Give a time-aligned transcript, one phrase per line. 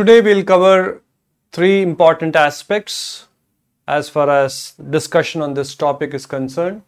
[0.00, 1.02] Today we'll cover
[1.50, 3.26] three important aspects
[3.88, 6.82] as far as discussion on this topic is concerned.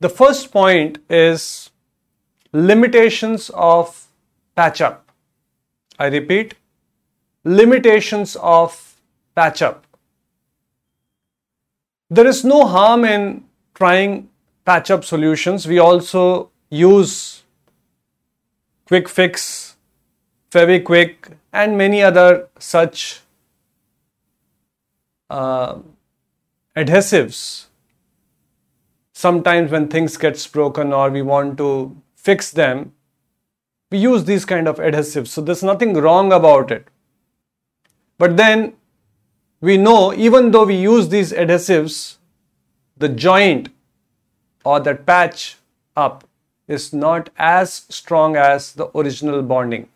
[0.00, 1.70] The first point is
[2.52, 4.08] limitations of
[4.54, 5.10] patch up.
[5.98, 6.56] I repeat,
[7.44, 9.00] limitations of
[9.34, 9.86] patch up.
[12.10, 13.44] There is no harm in
[13.74, 14.28] trying
[14.66, 15.66] patch up solutions.
[15.66, 17.42] We also use
[18.84, 19.76] quick fix,
[20.50, 23.20] Fevikwik, and many other such
[25.30, 25.78] uh,
[26.76, 27.66] adhesives.
[29.12, 32.92] Sometimes when things gets broken or we want to fix them,
[33.90, 35.28] we use these kind of adhesives.
[35.28, 36.88] So there's nothing wrong about it.
[38.18, 38.74] But then
[39.60, 42.16] we know even though we use these adhesives,
[42.98, 43.70] the joint
[44.64, 45.56] or that patch
[45.96, 46.24] up
[46.68, 49.88] is not as strong as the original bonding.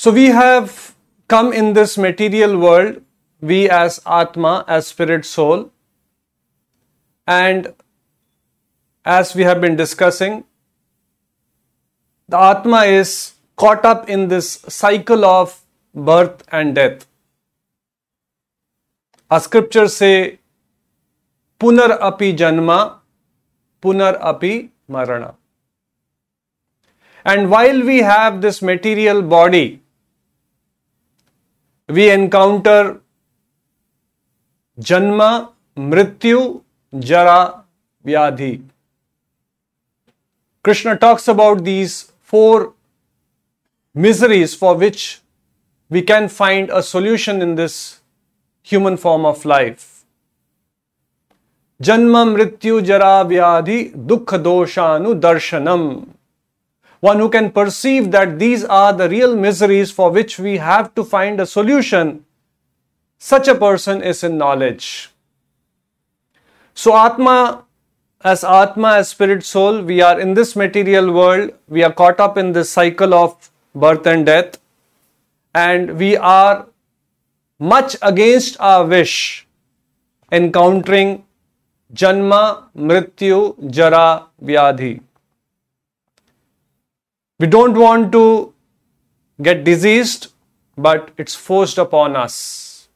[0.00, 0.94] So we have
[1.26, 3.02] come in this material world,
[3.40, 5.72] we as Atma, as spirit soul,
[7.26, 7.74] and
[9.04, 10.44] as we have been discussing,
[12.28, 15.60] the Atma is caught up in this cycle of
[15.92, 17.04] birth and death.
[19.32, 20.38] Our scriptures say,
[21.58, 22.98] Punar api janma,
[23.82, 25.34] punar api marana.
[27.24, 29.82] And while we have this material body,
[31.88, 32.92] we encounter
[34.78, 35.22] जन्म
[35.90, 36.40] मृत्यु
[36.92, 37.40] जरा
[38.04, 38.52] व्याधि
[40.64, 41.94] Krishna talks about these
[42.32, 42.72] four
[43.96, 45.04] miseries for which
[45.90, 47.78] we can find a solution in this
[48.68, 49.86] human form of life
[51.80, 55.90] जन्म मृत्यु जरा व्याधि दुख दोषानुदर्शनम
[57.00, 61.04] One who can perceive that these are the real miseries for which we have to
[61.04, 62.24] find a solution,
[63.18, 65.10] such a person is in knowledge.
[66.74, 67.64] So, Atma,
[68.22, 72.36] as Atma, as spirit soul, we are in this material world, we are caught up
[72.36, 74.58] in this cycle of birth and death,
[75.54, 76.66] and we are
[77.58, 79.46] much against our wish
[80.30, 81.24] encountering
[81.92, 85.00] Janma, Mrityu, Jara, Vyadhi.
[87.38, 88.52] We don't want to
[89.40, 90.32] get diseased,
[90.76, 92.88] but it's forced upon us.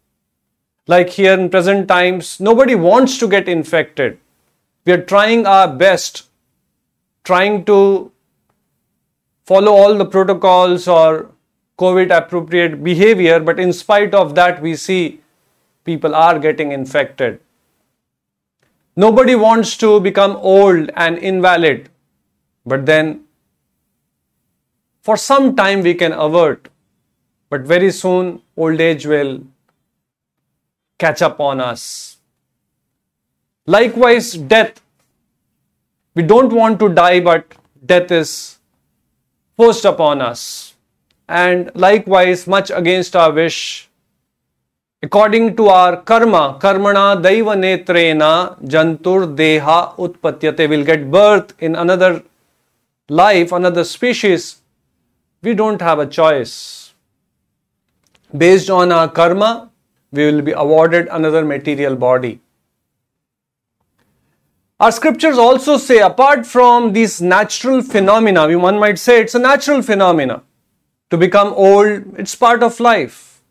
[0.89, 4.19] Like here in present times, nobody wants to get infected.
[4.85, 6.29] We are trying our best,
[7.23, 8.11] trying to
[9.45, 11.31] follow all the protocols or
[11.79, 15.21] COVID appropriate behavior, but in spite of that, we see
[15.85, 17.41] people are getting infected.
[18.97, 21.91] Nobody wants to become old and invalid,
[22.67, 23.25] but then
[25.03, 26.69] for some time we can avert,
[27.51, 29.41] but very soon old age will
[30.99, 32.17] catch up on us.
[33.67, 34.81] Likewise, death.
[36.15, 37.55] We don't want to die, but
[37.85, 38.59] death is
[39.57, 40.75] forced upon us.
[41.29, 43.89] And likewise, much against our wish,
[45.03, 52.23] according to our karma, karmana daiva netrena jantur deha utpatyate, will get birth in another
[53.09, 54.62] life, another species.
[55.43, 56.95] We don't have a choice.
[58.37, 59.71] Based on our karma,
[60.13, 62.41] we will be awarded another material body.
[64.79, 69.83] Our scriptures also say, apart from these natural phenomena, one might say it's a natural
[69.83, 70.43] phenomena.
[71.11, 73.43] To become old, it's part of life.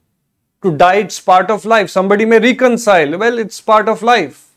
[0.64, 1.90] To die, it's part of life.
[1.90, 4.50] Somebody may reconcile, well, it's part of life.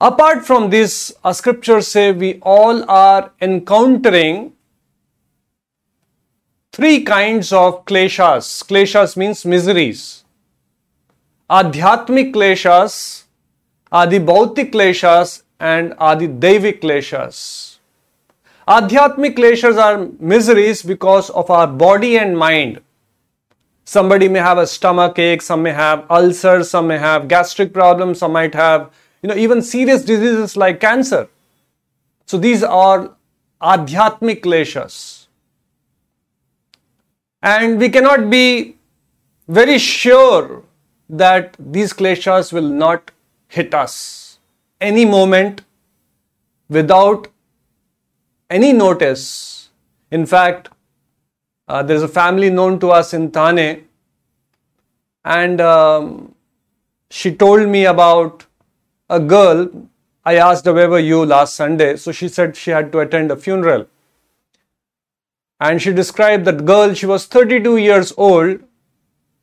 [0.00, 4.52] Apart from this, our scriptures say we all are encountering
[6.78, 8.48] three kinds of kleshas.
[8.64, 10.22] Kleshas means miseries.
[11.50, 13.24] Adhyatmic kleshas,
[13.90, 17.78] Adi Bhautik kleshas, and Adi Devik kleshas.
[18.68, 22.80] Adhyatmic kleshas are miseries because of our body and mind.
[23.84, 28.20] Somebody may have a stomach ache, some may have ulcers, some may have gastric problems,
[28.20, 28.90] some might have,
[29.20, 31.28] you know, even serious diseases like cancer.
[32.26, 33.16] So these are
[33.60, 35.17] adhyatmic kleshas.
[37.42, 38.76] And we cannot be
[39.46, 40.64] very sure
[41.08, 43.10] that these kleshas will not
[43.48, 44.38] hit us
[44.80, 45.62] any moment
[46.68, 47.28] without
[48.50, 49.70] any notice.
[50.10, 50.68] In fact,
[51.68, 53.86] uh, there's a family known to us in Thane,
[55.24, 56.34] and um,
[57.10, 58.46] she told me about
[59.08, 59.88] a girl.
[60.24, 61.96] I asked her, Where were you last Sunday?
[61.96, 63.86] So she said she had to attend a funeral.
[65.60, 68.60] And she described that girl, she was 32 years old,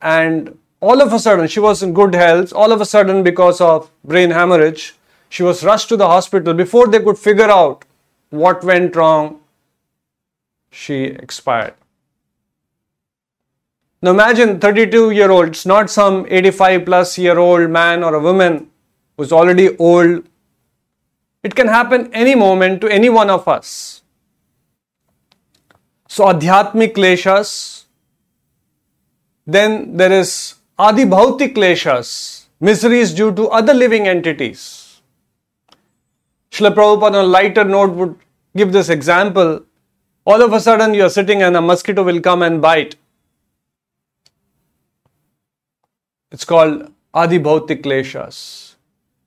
[0.00, 2.52] and all of a sudden, she was in good health.
[2.52, 4.94] All of a sudden, because of brain hemorrhage,
[5.28, 6.54] she was rushed to the hospital.
[6.54, 7.84] Before they could figure out
[8.30, 9.40] what went wrong,
[10.70, 11.74] she expired.
[14.02, 18.20] Now imagine 32 year old, it's not some 85 plus year old man or a
[18.20, 18.70] woman
[19.16, 20.24] who's already old.
[21.42, 23.95] It can happen any moment to any one of us.
[26.16, 27.48] So adhyatmic kleshas,
[29.46, 35.02] then there is adi bhautik kleshas, miseries due to other living entities.
[36.50, 38.14] Srila Prabhupada on a lighter note would
[38.56, 39.60] give this example.
[40.24, 42.96] All of a sudden you are sitting and a mosquito will come and bite.
[46.30, 48.76] It's called Adi Bhautik Kleshas.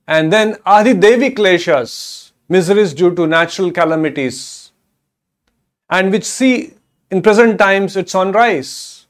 [0.08, 4.72] And then Adi Devi Kleshas, miseries due to natural calamities.
[5.88, 6.74] And which see
[7.10, 9.06] in present times it's on rise.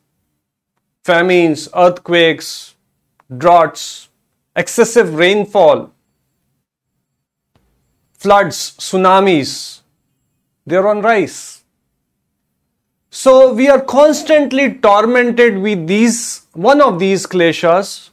[1.05, 2.75] Famines, earthquakes,
[3.37, 4.09] droughts,
[4.57, 5.93] excessive rainfall,
[8.13, 9.81] floods, tsunamis,
[10.67, 11.63] they're on rise.
[13.11, 18.11] So we are constantly tormented with these one of these kleshas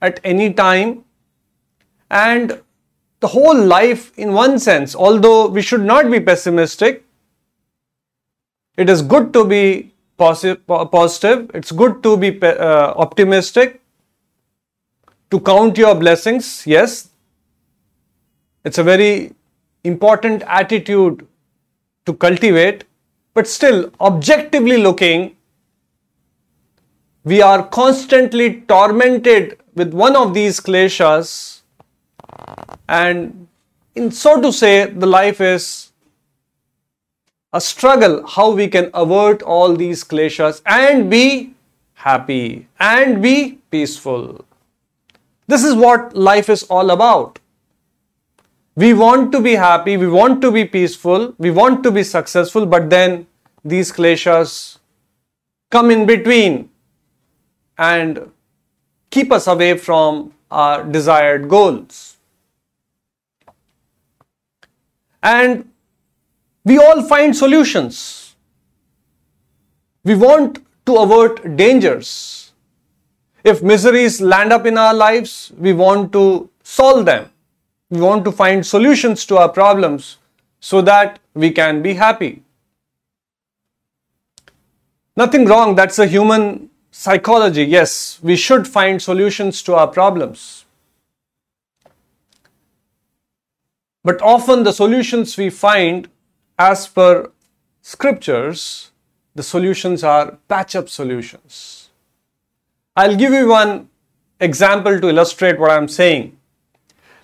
[0.00, 1.04] at any time
[2.10, 2.60] and
[3.20, 7.03] the whole life in one sense although we should not be pessimistic
[8.76, 11.50] it is good to be positive.
[11.54, 13.80] It's good to be uh, optimistic.
[15.30, 17.10] To count your blessings yes.
[18.64, 19.32] It's a very
[19.82, 21.26] important attitude
[22.06, 22.84] to cultivate.
[23.34, 25.36] But still objectively looking
[27.24, 31.62] we are constantly tormented with one of these kleshas.
[32.88, 33.48] And
[33.94, 35.83] in so to say the life is
[37.58, 41.26] a struggle how we can avert all these kleshas and be
[42.08, 43.36] happy and be
[43.76, 44.26] peaceful
[45.54, 47.38] this is what life is all about
[48.84, 52.66] we want to be happy we want to be peaceful we want to be successful
[52.76, 53.18] but then
[53.74, 54.78] these kleshas
[55.70, 56.58] come in between
[57.78, 58.30] and
[59.10, 62.16] keep us away from our desired goals.
[65.22, 65.70] And
[66.64, 68.36] we all find solutions.
[70.02, 72.52] We want to avert dangers.
[73.42, 77.30] If miseries land up in our lives, we want to solve them.
[77.90, 80.18] We want to find solutions to our problems
[80.60, 82.42] so that we can be happy.
[85.16, 90.64] Nothing wrong, that's a human psychology, yes, we should find solutions to our problems.
[94.02, 96.08] But often the solutions we find,
[96.58, 97.30] as per
[97.82, 98.90] scriptures,
[99.34, 101.90] the solutions are patch up solutions.
[102.96, 103.88] I'll give you one
[104.40, 106.36] example to illustrate what I'm saying.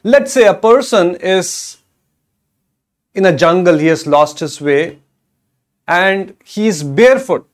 [0.02, 1.78] Let's say a person is
[3.14, 4.98] in a jungle, he has lost his way,
[5.86, 7.46] and he is barefoot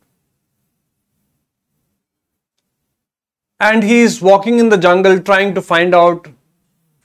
[3.59, 6.29] and he is walking in the jungle trying to find out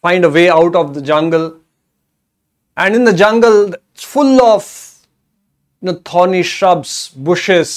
[0.02, 1.61] find a way out of the jungle
[2.82, 4.66] and in the jungle it's full of
[5.82, 6.94] you know, thorny shrubs
[7.30, 7.74] bushes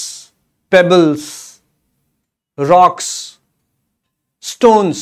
[0.69, 1.25] pebbles
[2.57, 3.09] rocks
[4.39, 5.01] stones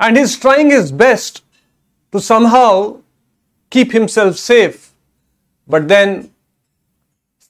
[0.00, 1.42] and he's trying his best
[2.12, 2.70] to somehow
[3.76, 4.92] keep himself safe
[5.66, 6.30] but then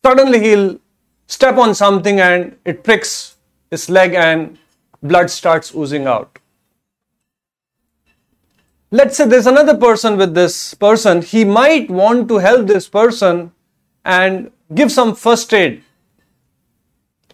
[0.02, 0.78] suddenly he'll
[1.26, 3.36] step on something and it pricks
[3.70, 4.58] his leg and
[5.02, 6.37] blood starts oozing out.
[8.90, 13.52] Let's say there's another person with this person, he might want to help this person
[14.04, 15.82] and give some first aid.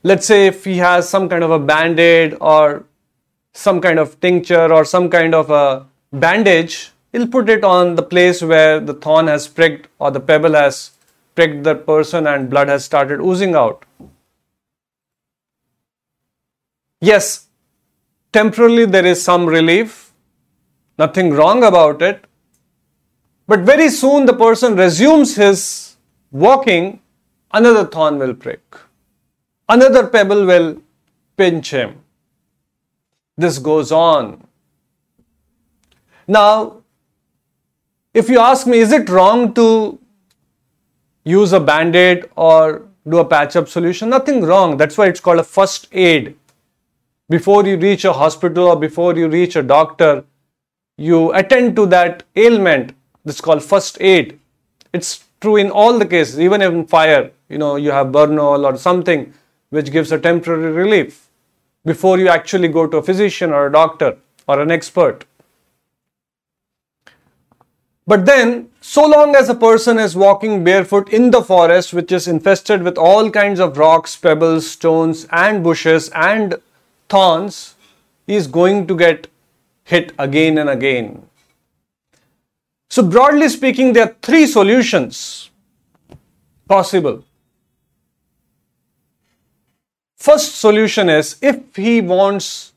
[0.03, 2.85] Let's say if he has some kind of a band aid or
[3.53, 8.03] some kind of tincture or some kind of a bandage, he'll put it on the
[8.03, 10.91] place where the thorn has pricked or the pebble has
[11.37, 13.85] pricked the person and blood has started oozing out.
[17.01, 17.47] Yes,
[18.33, 20.04] temporarily there is some relief,
[20.99, 22.25] nothing wrong about it,
[23.47, 25.97] but very soon the person resumes his
[26.31, 27.01] walking,
[27.53, 28.77] another thorn will prick,
[29.69, 30.81] another pebble will
[31.37, 32.01] pinch him.
[33.37, 34.47] This goes on.
[36.27, 36.83] Now,
[38.15, 39.99] if you ask me, is it wrong to
[41.25, 44.09] use a band aid or do a patch up solution?
[44.09, 44.77] Nothing wrong.
[44.77, 46.37] That's why it's called a first aid
[47.29, 50.25] before you reach a hospital or before you reach a doctor,
[50.97, 52.93] you attend to that ailment.
[53.25, 54.39] This is called first aid.
[54.93, 57.31] It's true in all the cases, even in fire.
[57.49, 59.33] You know, you have Burnol or something
[59.71, 61.29] which gives a temporary relief
[61.85, 65.25] before you actually go to a physician or a doctor or an expert.
[68.07, 72.29] But then, so long as a person is walking barefoot in the forest, which is
[72.29, 76.57] infested with all kinds of rocks, pebbles, stones, and bushes and
[77.09, 77.77] thorns,
[78.27, 79.27] he is going to get
[79.85, 81.27] hit again and again.
[82.91, 85.51] So, broadly speaking, there are three solutions
[86.69, 87.25] possible.
[90.17, 92.73] First solution is if he wants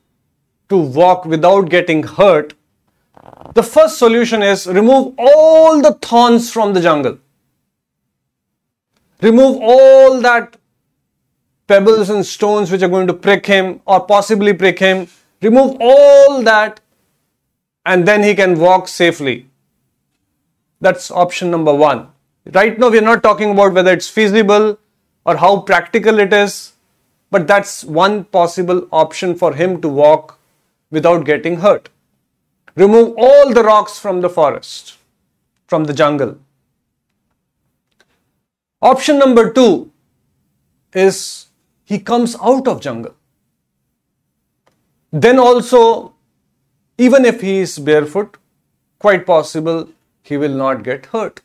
[0.68, 2.54] to walk without getting hurt,
[3.54, 7.18] the first solution is remove all the thorns from the jungle.
[9.22, 10.56] Remove all that
[11.66, 15.08] pebbles and stones which are going to prick him or possibly prick him.
[15.42, 16.80] Remove all that
[17.92, 19.36] and then he can walk safely.
[20.86, 22.08] That's option number one.
[22.56, 24.78] Right now, we are not talking about whether it's feasible
[25.24, 26.72] or how practical it is,
[27.30, 30.38] but that's one possible option for him to walk
[30.90, 31.88] without getting hurt.
[32.76, 34.96] Remove all the rocks from the forest,
[35.66, 36.38] from the jungle.
[38.82, 39.90] Option number two
[40.92, 41.46] is
[41.84, 43.14] he comes out of jungle.
[45.10, 46.14] Then also,
[46.98, 48.36] even if he is barefoot,
[48.98, 49.88] quite possible
[50.22, 51.40] he will not get hurt.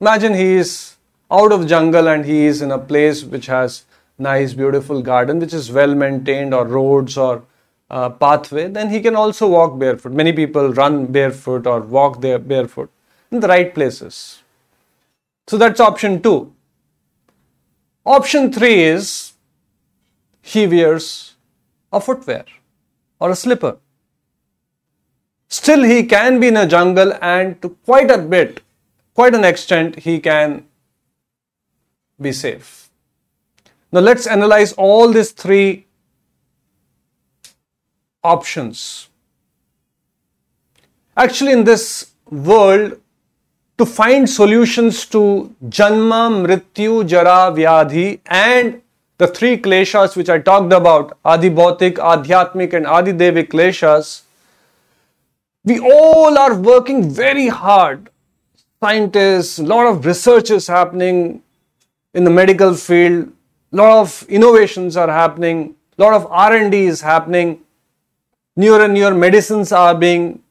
[0.00, 0.96] Imagine he is
[1.30, 3.84] out of jungle and he is in a place which has
[4.18, 7.44] nice beautiful garden which is well maintained or roads or
[7.90, 10.12] uh, pathway, then he can also walk barefoot.
[10.12, 12.90] Many people run barefoot or walk there barefoot
[13.30, 14.42] in the right places.
[15.46, 16.52] So that's option two.
[18.04, 19.32] Option three is
[20.42, 21.34] he wears
[21.92, 22.44] a footwear
[23.18, 23.78] or a slipper.
[25.48, 28.60] Still, he can be in a jungle, and to quite a bit,
[29.14, 30.66] quite an extent, he can
[32.20, 32.90] be safe.
[33.90, 35.86] Now, let's analyze all these three
[38.22, 39.08] options.
[41.16, 43.00] Actually, in this world,
[43.78, 48.82] to find solutions to Janma, Mrityu, Jara, Vyadhi, and
[49.16, 54.22] the three kleshas which I talked about, Adi Bhautik, Adhyatmik, and Adi Devik kleshas,
[55.64, 58.10] we all are working very hard.
[58.82, 61.42] Scientists, a lot of research is happening
[62.14, 63.32] in the medical field,
[63.72, 67.60] a lot of innovations are happening, a lot of R&D is happening
[68.58, 70.42] newer and newer medicines are being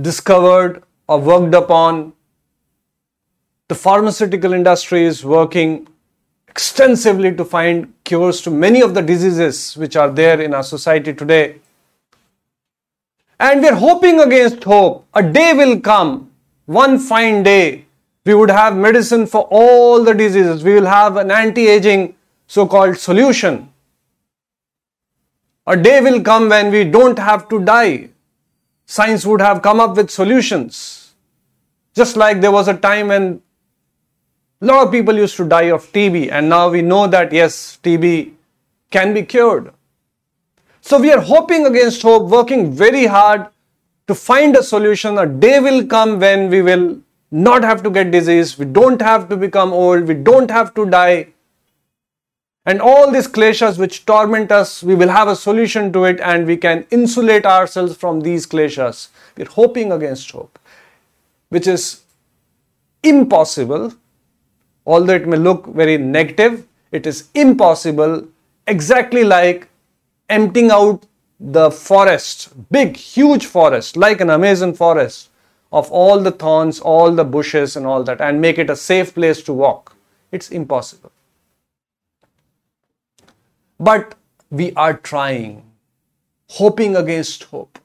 [0.00, 2.12] discovered or worked upon.
[3.68, 5.86] The pharmaceutical industry is working
[6.48, 11.12] extensively to find cures to many of the diseases which are there in our society
[11.12, 11.56] today.
[13.38, 15.06] And we're hoping against hope.
[15.14, 16.30] A day will come,
[16.66, 17.84] one fine day,
[18.24, 20.64] we would have medicine for all the diseases.
[20.64, 22.14] We will have an anti aging
[22.46, 23.68] so called solution
[25.66, 28.10] a day will come when we don't have to die.
[28.86, 31.14] Science would have come up with solutions.
[31.94, 33.40] Just like there was a time when
[34.60, 37.78] a lot of people used to die of TB, and now we know that yes,
[37.82, 38.32] TB
[38.90, 39.72] can be cured.
[40.86, 43.46] So we are hoping against hope, working very hard
[44.06, 45.16] to find a solution.
[45.16, 46.98] A day will come when we will
[47.30, 50.84] not have to get disease, we don't have to become old, we don't have to
[50.84, 51.28] die.
[52.66, 56.46] And all these kleshas which torment us, we will have a solution to it and
[56.46, 59.08] we can insulate ourselves from these kleshas.
[59.38, 60.58] We're hoping against hope,
[61.48, 62.02] which is
[63.02, 63.94] impossible.
[64.84, 68.28] Although it may look very negative, it is impossible,
[68.66, 69.70] exactly like
[70.28, 71.06] emptying out
[71.38, 75.30] the forest, big, huge forest, like an Amazon forest,
[75.72, 79.14] of all the thorns, all the bushes, and all that, and make it a safe
[79.14, 79.96] place to walk.
[80.30, 81.12] It's impossible.
[83.78, 84.14] But
[84.50, 85.64] we are trying,
[86.48, 87.78] hoping against hope.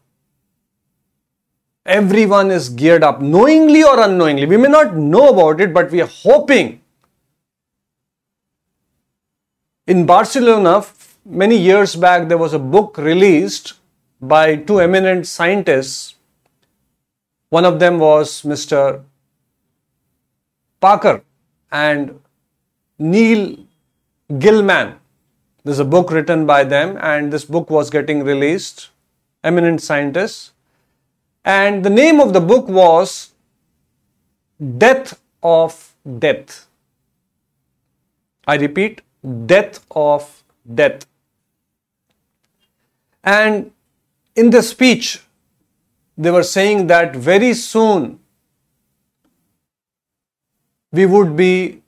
[1.85, 4.45] Everyone is geared up, knowingly or unknowingly.
[4.45, 6.81] We may not know about it, but we are hoping.
[9.87, 10.85] In Barcelona,
[11.25, 13.73] many years back, there was a book released
[14.21, 16.15] by two eminent scientists.
[17.49, 19.03] One of them was Mr.
[20.79, 21.23] Parker
[21.71, 22.19] and
[22.97, 23.57] Neil
[24.37, 24.99] Gilman.
[25.63, 28.89] There's a book written by them, and this book was getting released.
[29.43, 30.51] Eminent scientists.
[31.45, 33.31] And the name of the book was
[34.77, 36.67] Death of Death.
[38.45, 39.01] I repeat,
[39.45, 40.38] Death of
[40.73, 41.05] Death.
[43.23, 43.71] And
[44.35, 45.21] in the speech,
[46.17, 48.19] they were saying that very soon
[50.91, 51.81] we would be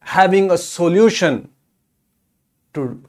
[0.00, 1.48] having a solution
[2.74, 3.02] to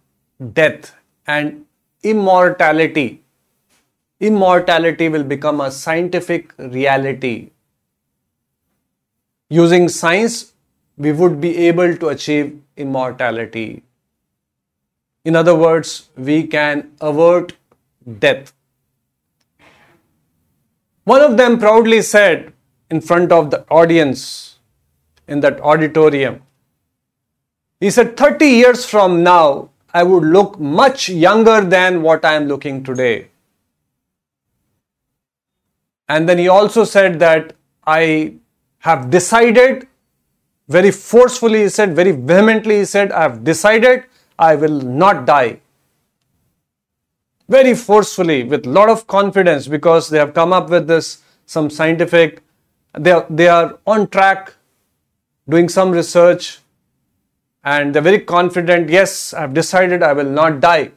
[0.53, 0.95] death
[1.27, 1.65] and
[2.03, 3.23] immortality.
[4.19, 7.51] Immortality will become a scientific reality.
[9.49, 10.53] Using science,
[10.97, 13.83] we would be able to achieve immortality.
[15.25, 17.53] In other words, we can avert
[18.19, 18.53] death.
[21.03, 22.53] One of them proudly said
[22.89, 24.59] in front of the audience
[25.27, 26.41] in that auditorium,
[27.79, 32.45] he said, 30 years from now, I would look much younger than what I am
[32.45, 33.29] looking today.
[36.07, 37.53] And then he also said that
[37.85, 38.35] I
[38.79, 39.87] have decided,
[40.67, 44.05] very forcefully, he said, very vehemently, he said, I have decided
[44.39, 45.59] I will not die.
[47.49, 52.41] Very forcefully, with lot of confidence, because they have come up with this, some scientific,
[52.97, 54.53] they are, they are on track,
[55.49, 56.59] doing some research,
[57.63, 60.91] and they're very confident, yes, I've decided I will not die.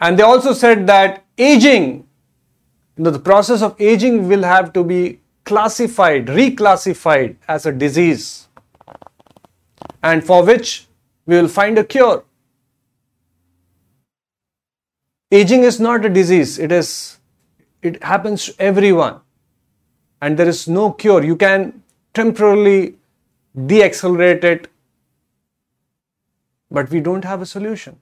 [0.00, 2.08] And they also said that aging,
[2.96, 8.48] you know, the process of aging will have to be classified, reclassified as a disease,
[10.02, 10.87] and for which
[11.28, 12.24] we will find a cure.
[15.30, 16.92] Aging is not a disease, it is
[17.82, 19.20] it happens to everyone,
[20.22, 21.22] and there is no cure.
[21.22, 21.82] You can
[22.14, 22.96] temporarily
[23.72, 24.68] deaccelerate it,
[26.70, 27.98] but we don't have a solution.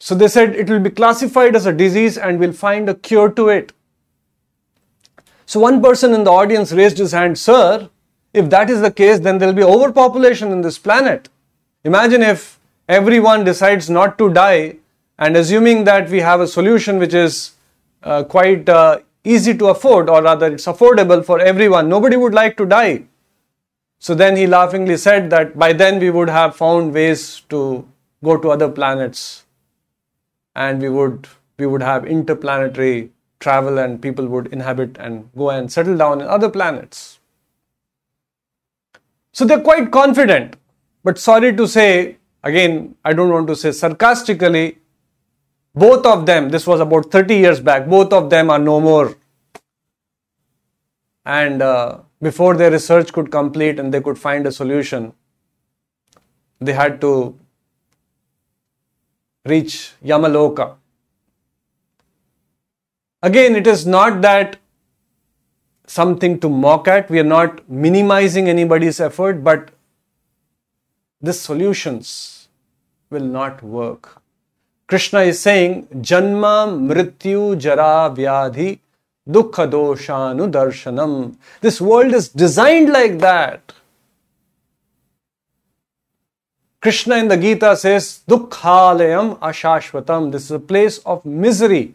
[0.00, 3.30] So they said it will be classified as a disease and we'll find a cure
[3.38, 3.72] to it.
[5.46, 7.90] So one person in the audience raised his hand, Sir,
[8.32, 11.28] if that is the case, then there'll be overpopulation in this planet.
[11.84, 12.58] Imagine if
[12.88, 14.76] everyone decides not to die,
[15.18, 17.52] and assuming that we have a solution which is
[18.02, 22.56] uh, quite uh, easy to afford, or rather, it's affordable for everyone, nobody would like
[22.56, 23.04] to die.
[23.98, 27.86] So then he laughingly said that by then we would have found ways to
[28.24, 29.44] go to other planets
[30.54, 31.26] and we would
[31.58, 36.26] we would have interplanetary travel and people would inhabit and go and settle down in
[36.26, 37.19] other planets.
[39.32, 40.56] So they're quite confident.
[41.04, 44.78] But sorry to say, again, I don't want to say sarcastically,
[45.74, 49.14] both of them, this was about 30 years back, both of them are no more.
[51.24, 55.12] And uh, before their research could complete and they could find a solution,
[56.60, 57.38] they had to
[59.44, 60.76] reach Yamaloka.
[63.22, 64.56] Again, it is not that
[65.90, 69.70] something to mock at, we are not minimizing anybody's effort, but
[71.20, 72.48] these solutions
[73.10, 74.22] will not work.
[74.86, 76.54] Krishna is saying, Janma
[76.90, 78.78] Mrityu Jara Vyadhi
[79.28, 81.36] Dukkha doshanu darshanam.
[81.60, 83.72] This world is designed like that.
[86.80, 90.32] Krishna in the Gita says, Dukkhalayam ashashvatam.
[90.32, 91.94] This is a place of misery.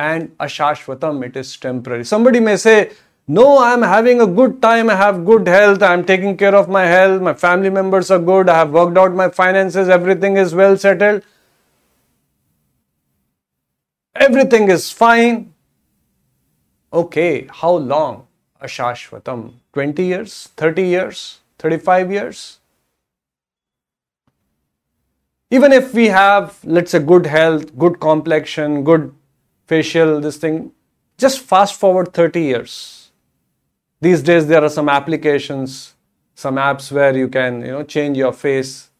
[0.00, 2.04] And ashashvatam, it is temporary.
[2.06, 2.92] Somebody may say,
[3.28, 4.88] No, I am having a good time.
[4.88, 5.82] I have good health.
[5.82, 7.20] I am taking care of my health.
[7.20, 8.48] My family members are good.
[8.48, 9.90] I have worked out my finances.
[9.90, 11.22] Everything is well settled.
[14.14, 15.52] Everything is fine.
[17.02, 18.26] Okay, how long?
[18.62, 19.52] Ashashvatam.
[19.74, 20.48] 20 years?
[20.56, 21.40] 30 years?
[21.58, 22.58] 35 years?
[25.50, 29.14] Even if we have, let's say, good health, good complexion, good
[29.70, 30.72] facial, this thing,
[31.16, 33.12] just fast forward 30 years.
[34.00, 35.94] These days, there are some applications,
[36.34, 38.90] some apps where you can, you know, change your face.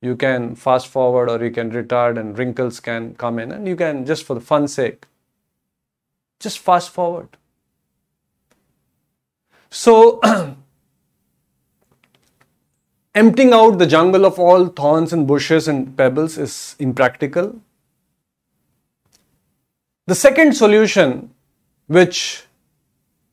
[0.00, 3.76] You can fast forward or you can retard and wrinkles can come in and you
[3.76, 5.06] can, just for the fun sake,
[6.40, 7.36] just fast forward.
[9.70, 10.20] So,
[13.14, 17.60] emptying out the jungle of all thorns and bushes and pebbles is impractical.
[20.08, 21.30] The second solution,
[21.86, 22.42] which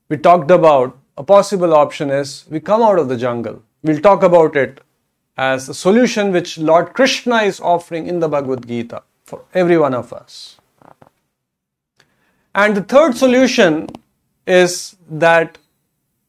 [0.07, 3.63] we talked about, a possible option is we come out of the jungle.
[3.81, 4.81] We'll talk about it
[5.35, 9.95] as a solution which Lord Krishna is offering in the Bhagavad Gita for every one
[9.95, 10.57] of us.
[12.53, 13.87] And the third solution
[14.45, 15.57] is that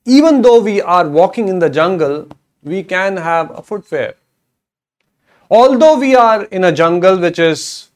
[0.06, 2.28] even though we are walking in the jungle,
[2.62, 4.14] we can have a footwear.
[5.50, 7.89] Although we are in a jungle which is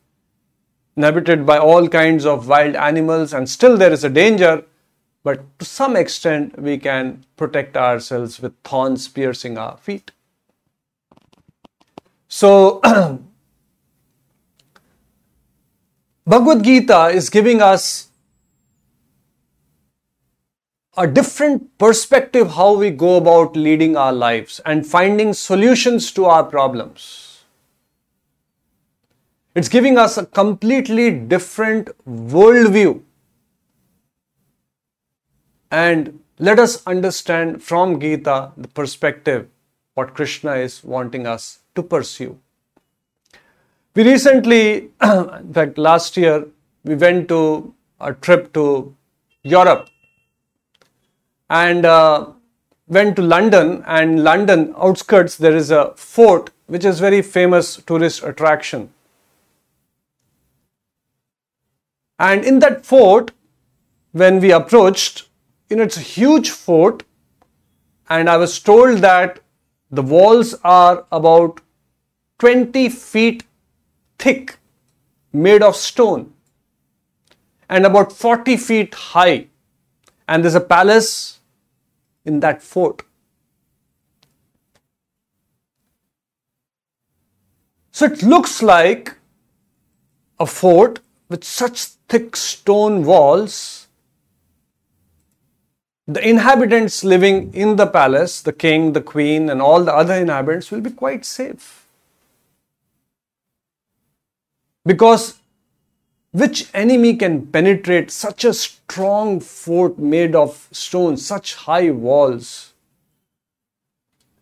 [0.97, 4.65] inhabited by all kinds of wild animals and still there is a danger,
[5.23, 10.13] but to some extent we can protect ourselves with thorns piercing our feet.
[12.29, 12.81] So,
[16.27, 18.09] Bhagavad Gita is giving us
[20.97, 26.45] a different perspective how we go about leading our lives and finding solutions to our
[26.45, 27.34] problems.
[29.55, 33.03] It's giving us a completely different worldview.
[35.71, 39.49] And let us understand from Gita the perspective
[39.95, 42.39] what Krishna is wanting us to pursue.
[43.95, 46.49] We recently, in fact, last year,
[46.83, 48.97] we went to a trip to
[49.45, 49.89] Europe
[51.49, 52.27] and uh,
[52.89, 53.85] went to London.
[53.87, 58.93] And London outskirts, there is a fort which is very famous tourist attraction.
[62.19, 63.33] And in that fort,
[64.13, 65.29] when we approached,
[65.69, 67.03] you know, it's a huge fort,
[68.09, 69.41] and I was told that
[69.91, 71.61] the walls are about
[72.39, 73.45] 20 feet
[74.19, 74.59] thick,
[75.33, 76.33] made of stone,
[77.69, 79.49] and about 40 feet high.
[80.29, 81.41] And there's a palace
[82.25, 83.03] in that fort.
[87.91, 89.15] So it looks like
[90.39, 93.89] a fort with such thick stone walls.
[96.07, 100.71] The inhabitants living in the palace, the king, the queen, and all the other inhabitants,
[100.71, 101.89] will be quite safe.
[104.87, 105.41] Because
[106.31, 112.75] which enemy can penetrate such a strong fort made of stone, such high walls?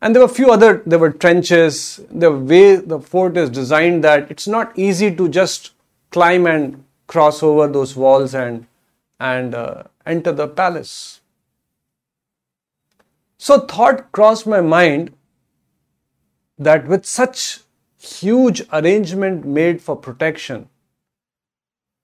[0.02, 4.30] And there were few other, there were trenches, the way the fort is designed that
[4.30, 5.70] it's not easy to just
[6.10, 8.66] climb and cross over those walls and,
[9.20, 11.20] and uh, enter the palace.
[13.36, 15.12] So thought crossed my mind
[16.58, 17.60] that with such
[17.98, 20.68] huge arrangement made for protection,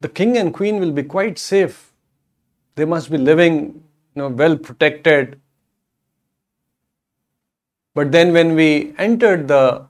[0.01, 1.93] the king and queen will be quite safe.
[2.75, 3.55] They must be living
[4.15, 5.41] you know, well protected.
[7.95, 9.87] But then when we entered the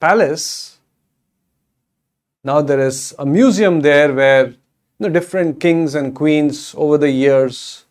[0.00, 0.77] palace,
[2.48, 4.56] now there is a museum there where you
[5.00, 7.84] know, different kings and queens over the years.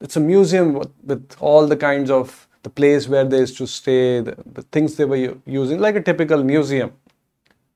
[0.00, 0.74] It's a museum
[1.10, 4.96] with, all the kinds of the place where they used to stay, the, the things
[4.96, 6.92] they were using, like a typical museum.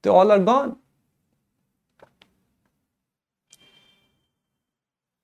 [0.02, 0.76] They all are gone.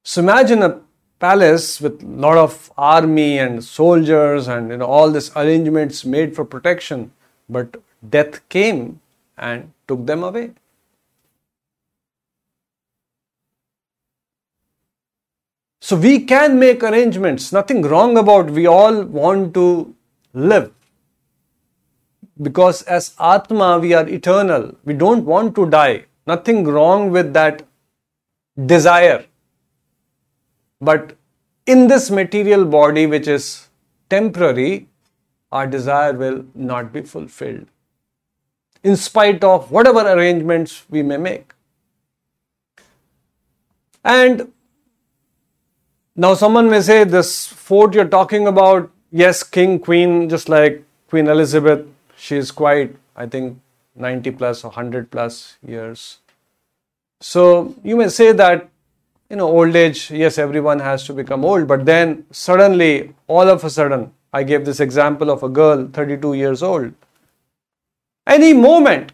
[0.02, 0.80] So imagine a
[1.18, 6.34] palace with a lot of army and soldiers and you know all these arrangements made
[6.34, 7.11] for protection,
[7.48, 7.82] but
[8.16, 9.00] death came
[9.37, 10.51] and took them away.
[15.81, 19.94] So we can make arrangements, nothing wrong about we all want to
[20.35, 20.72] live.
[22.40, 24.77] Because as Atma we are eternal.
[24.85, 26.05] We don't want to die.
[26.27, 27.62] Nothing wrong with that
[28.66, 29.24] desire.
[30.81, 31.16] But
[31.66, 33.68] in this material body which is
[34.11, 34.88] temporary,
[35.51, 37.66] our desire will not be fulfilled.
[38.88, 41.53] In spite of whatever arrangements we may make.
[44.03, 44.53] And
[46.16, 51.29] now, someone may say this fort you're talking about, yes, king, queen, just like Queen
[51.29, 51.85] Elizabeth,
[52.16, 53.61] she is quite, I think,
[53.94, 56.18] 90 plus or 100 plus years.
[57.20, 58.68] So, you may say that,
[59.31, 63.62] you know, old age, yes, everyone has to become old, but then suddenly, all of
[63.64, 66.94] a sudden, I gave this example of a girl, 32 years old.
[68.29, 69.12] Any moment,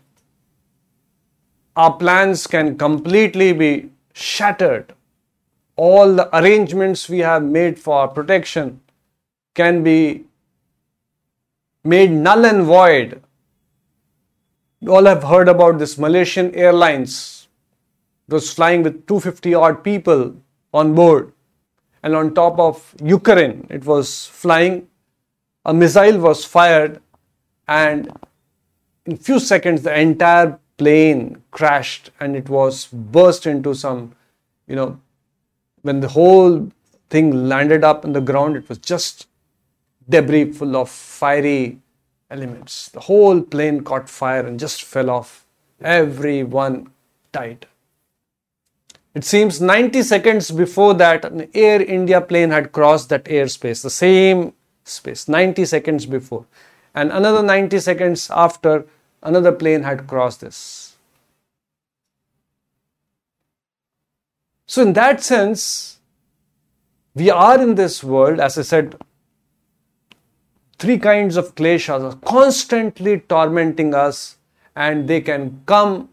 [1.77, 4.92] our plans can completely be shattered
[5.77, 8.81] all the arrangements we have made for our protection
[9.55, 10.24] can be
[11.83, 13.22] made null and void.
[14.81, 17.48] You all have heard about this Malaysian Airlines.
[18.29, 20.37] It was flying with 250 odd people
[20.72, 21.33] on board.
[22.03, 24.88] And on top of Ukraine, it was flying.
[25.64, 27.00] A missile was fired,
[27.66, 28.12] and
[29.06, 34.14] in few seconds, the entire plane crashed and it was burst into some,
[34.66, 35.00] you know,
[35.82, 36.70] when the whole
[37.10, 39.28] thing landed up on the ground, it was just
[40.08, 41.78] debris full of fiery
[42.30, 42.88] elements.
[42.88, 45.46] The whole plane caught fire and just fell off.
[45.80, 46.90] Everyone
[47.32, 47.66] died.
[49.14, 53.90] It seems 90 seconds before that, an Air India plane had crossed that airspace, the
[53.90, 56.46] same space, 90 seconds before.
[56.94, 58.86] And another 90 seconds after,
[59.24, 60.96] another plane had crossed this.
[64.66, 65.98] So, in that sense,
[67.14, 68.96] we are in this world, as I said,
[70.78, 74.37] three kinds of kleshas are constantly tormenting us,
[74.74, 76.08] and they can come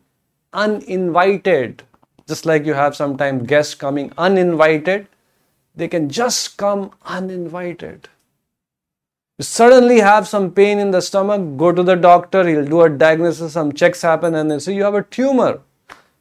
[0.53, 1.83] uninvited.
[2.27, 5.07] Just like you have sometimes guests coming uninvited,
[5.75, 8.09] they can just come uninvited.
[9.41, 12.89] You suddenly have some pain in the stomach, go to the doctor, he'll do a
[12.89, 15.61] diagnosis, some checks happen, and they say you have a tumor.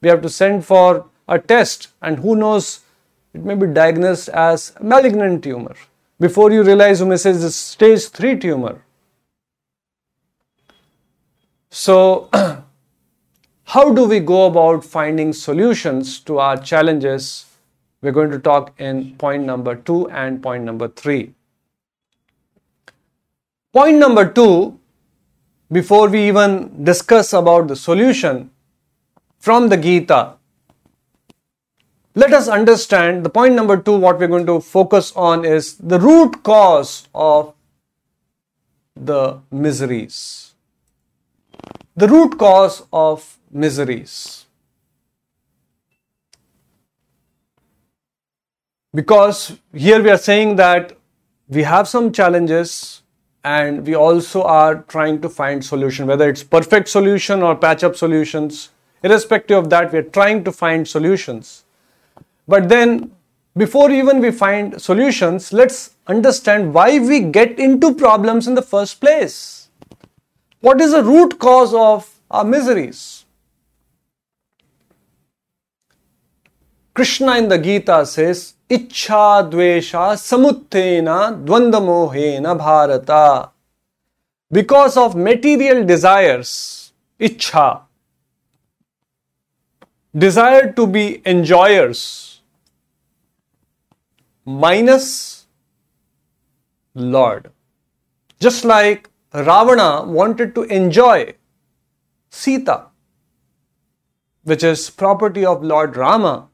[0.00, 2.80] We have to send for a test, and who knows,
[3.34, 5.74] it may be diagnosed as malignant tumor.
[6.18, 8.80] Before you realize, you may say it's stage 3 tumor.
[11.68, 12.30] So,
[13.64, 17.44] how do we go about finding solutions to our challenges?
[18.00, 21.34] We're going to talk in point number two and point number three.
[23.72, 24.80] Point number two,
[25.70, 28.50] before we even discuss about the solution
[29.38, 30.34] from the Gita,
[32.16, 36.00] let us understand the point number two, what we're going to focus on is the
[36.00, 37.54] root cause of
[38.96, 40.54] the miseries.
[41.94, 44.46] The root cause of miseries.
[48.92, 50.96] Because here we are saying that
[51.48, 52.99] we have some challenges
[53.44, 57.96] and we also are trying to find solution whether it's perfect solution or patch up
[57.96, 58.70] solutions.
[59.02, 61.64] Irrespective of that we are trying to find solutions.
[62.46, 63.12] But then
[63.56, 69.00] before even we find solutions let's understand why we get into problems in the first
[69.00, 69.68] place.
[70.60, 73.19] What is the root cause of our miseries
[76.94, 83.50] Krishna in the Gita says, Ichha dvesha samuttena dvandamohena bharata.
[84.52, 87.82] Because of material desires, ichha,
[90.16, 92.40] desire to be enjoyers,
[94.44, 95.46] minus
[96.94, 97.50] Lord.
[98.40, 101.34] Just like Ravana wanted to enjoy
[102.30, 102.86] Sita,
[104.44, 106.49] which is property of Lord Rama,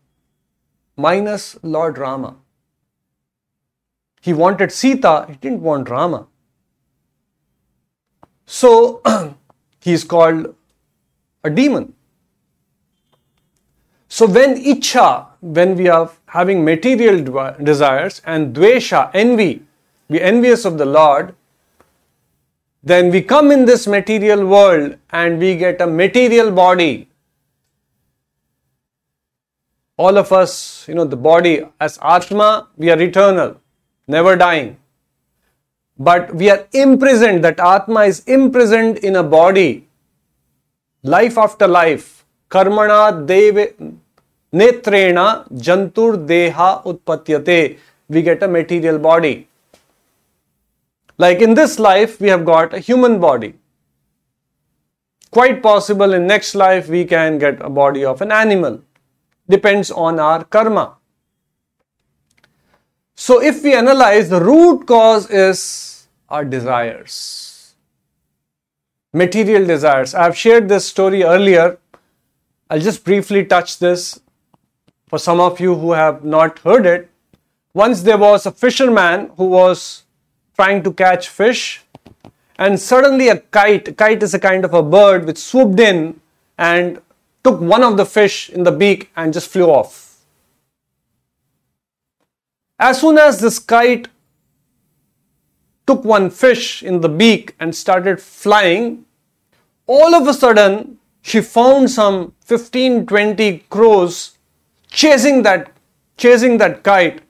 [0.97, 2.37] minus Lord Rama.
[4.21, 6.27] He wanted Sita, he didn't want Rama.
[8.47, 9.03] So
[9.81, 10.55] he is called
[11.45, 11.93] a demon.
[14.09, 19.63] So when icha, when we are having material desires, and dvesha, envy,
[20.09, 21.35] we envious of the Lord,
[22.83, 27.09] then we come in this material world and we get a material body
[29.97, 33.61] all of us, you know, the body as Atma, we are eternal,
[34.07, 34.77] never dying.
[35.99, 39.89] But we are imprisoned, that Atma is imprisoned in a body,
[41.03, 42.25] life after life.
[42.51, 43.75] Karmana deve
[44.53, 47.79] netrena jantur deha utpatyate.
[48.09, 49.49] We get a material body.
[51.19, 53.55] Like in this life, we have got a human body.
[55.31, 58.83] Quite possible in next life we can get a body of an animal
[59.49, 60.97] depends on our karma.
[63.15, 67.75] So, if we analyze, the root cause is our desires,
[69.13, 70.15] material desires.
[70.15, 71.79] I have shared this story earlier.
[72.69, 74.21] I'll just briefly touch this
[75.09, 77.09] for some of you who have not heard it.
[77.73, 80.03] Once there was a fisherman who was
[80.55, 81.83] trying to catch fish,
[82.59, 86.21] and suddenly a kite, a kite is a kind of a bird which swooped in
[86.59, 87.01] and
[87.47, 90.17] took one of the fish in the beak and just flew off.
[92.77, 94.09] As soon as this kite
[95.87, 99.05] took one fish in the beak and started flying,
[99.87, 104.39] all of a sudden she found some 15 20 crows
[104.91, 105.71] chasing that
[106.17, 107.23] chasing that kite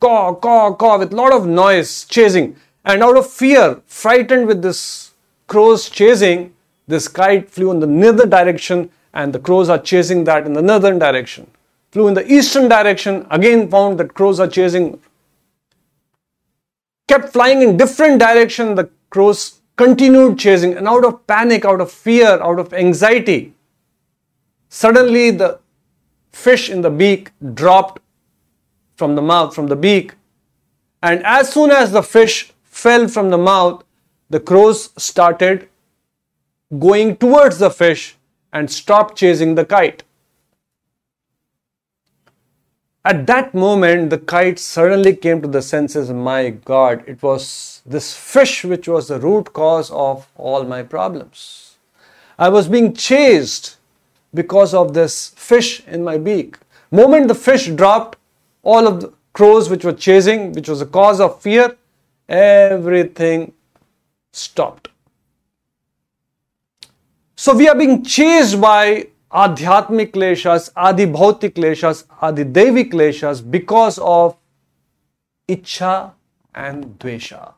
[0.00, 4.82] caw caw caw with lot of noise chasing and out of fear frightened with this
[5.46, 6.52] crows chasing
[6.88, 10.60] this kite flew in the other direction and the crows are chasing that in the
[10.60, 11.46] northern direction.
[11.92, 15.00] Flew in the eastern direction, again found that crows are chasing.
[17.06, 21.90] Kept flying in different direction, the crows continued chasing, and out of panic, out of
[21.90, 23.54] fear, out of anxiety,
[24.68, 25.60] suddenly the
[26.32, 28.02] fish in the beak dropped
[28.96, 30.14] from the mouth, from the beak,
[31.02, 33.84] and as soon as the fish fell from the mouth,
[34.30, 35.68] the crows started
[36.78, 38.16] going towards the fish
[38.54, 40.04] and stop chasing the kite.
[43.04, 48.16] At that moment, the kite suddenly came to the senses my God, it was this
[48.16, 51.76] fish which was the root cause of all my problems.
[52.38, 53.76] I was being chased
[54.32, 56.56] because of this fish in my beak.
[56.90, 58.16] Moment the fish dropped,
[58.62, 61.76] all of the crows which were chasing, which was a cause of fear,
[62.28, 63.52] everything
[64.32, 64.88] stopped.
[67.36, 74.36] So we are being chased by adhyatmic kleshas, adi bhautik kleshas, adi kleshas because of
[75.48, 76.12] Icha
[76.54, 77.54] and Dvesha.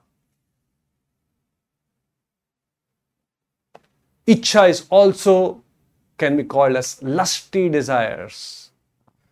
[4.27, 5.63] Icha is also
[6.19, 8.71] can be called as lusty desires.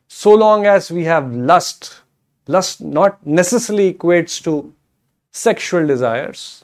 [0.09, 2.03] So long as we have lust,
[2.47, 4.73] lust not necessarily equates to
[5.33, 6.64] sexual desires.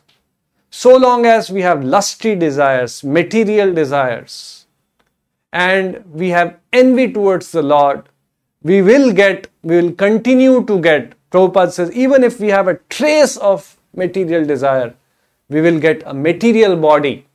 [0.70, 4.66] So long as we have lusty desires, material desires,
[5.52, 8.08] and we have envy towards the Lord,
[8.62, 12.74] we will get, we will continue to get, Prabhupada says, even if we have a
[12.88, 14.94] trace of material desire,
[15.48, 17.26] we will get a material body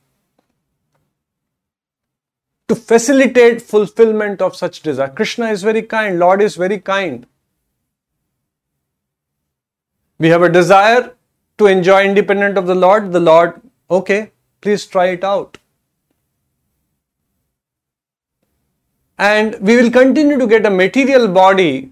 [2.68, 5.08] to facilitate fulfillment of such desire.
[5.08, 7.26] Krishna is very kind, Lord is very kind.
[10.18, 11.12] We have a desire
[11.58, 15.58] to enjoy independent of the Lord, the Lord, okay, please try it out.
[19.18, 21.90] And we will continue to get a material body.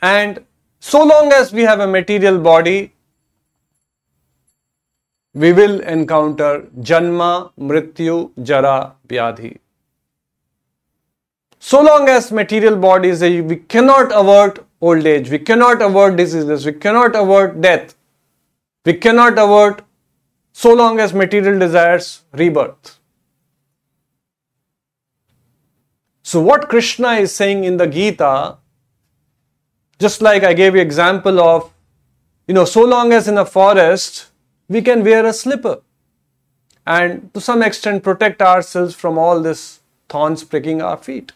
[0.00, 0.44] And
[0.80, 2.92] so long as we have a material body,
[5.34, 9.58] we will encounter Janma, Mrityu, Jara, Vyadhi.
[11.58, 16.72] So long as material bodies, we cannot avert old age, we cannot avert diseases, we
[16.72, 17.94] cannot avert death,
[18.84, 19.82] we cannot avert
[20.52, 22.98] so long as material desires rebirth.
[26.22, 28.58] So, what Krishna is saying in the Gita,
[29.98, 31.72] just like I gave you example of,
[32.48, 34.26] you know, so long as in a forest
[34.68, 35.82] we can wear a slipper
[36.86, 41.32] and to some extent protect ourselves from all this thorns pricking our feet.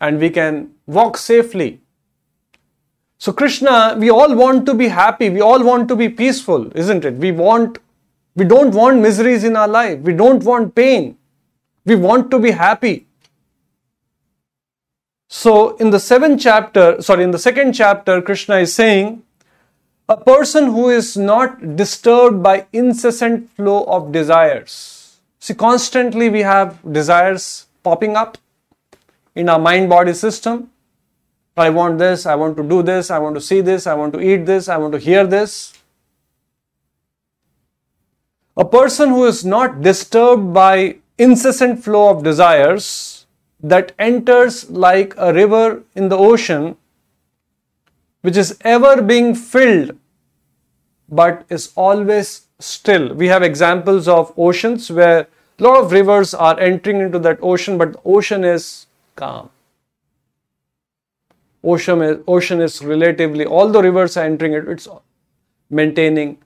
[0.00, 1.80] And we can walk safely.
[3.18, 7.04] So, Krishna, we all want to be happy, we all want to be peaceful, isn't
[7.04, 7.14] it?
[7.14, 7.78] We want,
[8.36, 11.18] we don't want miseries in our life, we don't want pain,
[11.84, 13.06] we want to be happy.
[15.28, 19.22] So, in the seventh chapter, sorry, in the second chapter, Krishna is saying,
[20.08, 25.18] a person who is not disturbed by incessant flow of desires.
[25.38, 28.38] See, constantly we have desires popping up
[29.34, 30.70] in our mind body system.
[31.58, 34.12] I want this, I want to do this, I want to see this, I want
[34.14, 35.74] to eat this, I want to hear this.
[38.56, 43.26] A person who is not disturbed by incessant flow of desires
[43.60, 46.76] that enters like a river in the ocean
[48.22, 49.96] which is ever being filled
[51.08, 53.14] but is always still.
[53.14, 55.20] We have examples of oceans where
[55.58, 59.50] a lot of rivers are entering into that ocean, but the ocean is calm.
[61.62, 64.88] Ocean is, ocean is relatively, all the rivers are entering it, it's
[65.70, 66.38] maintaining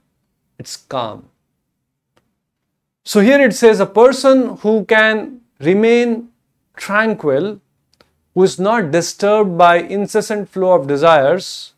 [0.59, 1.29] its calm.
[3.05, 6.29] So here it says a person who can remain
[6.77, 7.61] tranquil
[8.35, 11.75] who is not disturbed by incessant flow of desires,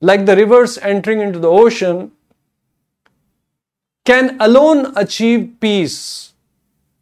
[0.00, 2.12] like the rivers entering into the ocean,
[4.04, 6.32] can alone achieve peace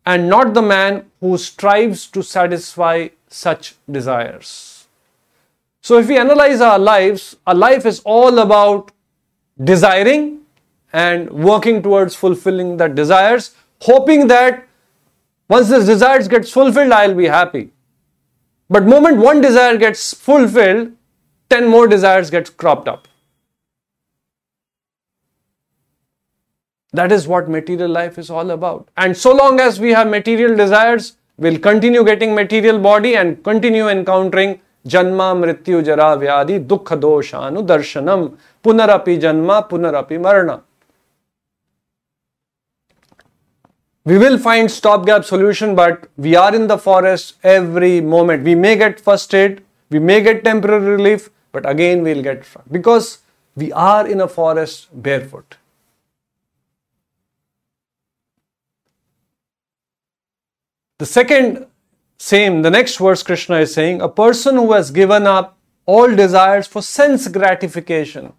[0.05, 4.72] and not the man who strives to satisfy such desires.
[5.83, 8.93] So, if we analyze our lives, our life is all about
[9.63, 10.43] desiring
[10.93, 14.69] and working towards fulfilling that desires, hoping that
[15.49, 17.71] once this desires gets fulfilled, I'll be happy.
[18.71, 20.93] But moment one desire gets fulfilled,
[21.51, 23.09] 10 more desires gets cropped up.
[26.93, 28.89] That is what material life is all about.
[28.97, 33.89] And so long as we have material desires, we'll continue getting material body and continue
[33.89, 38.29] encountering जन्मा, मृत्यु, जरा, व्याधि, दुख, दोष, अनुदर्शनम।
[38.65, 40.51] पुनरअपि जन्मा पुनरअपि मरण
[44.07, 48.55] we will find stop gap solution but we are in the forest every moment we
[48.55, 53.17] may get first aid we may get temporary relief but again we'll get because
[53.57, 55.55] we are in a forest bare foot
[61.01, 61.59] the second
[62.31, 65.57] same the next verse krishna is saying a person who has given up
[65.95, 68.33] all desires for sense gratification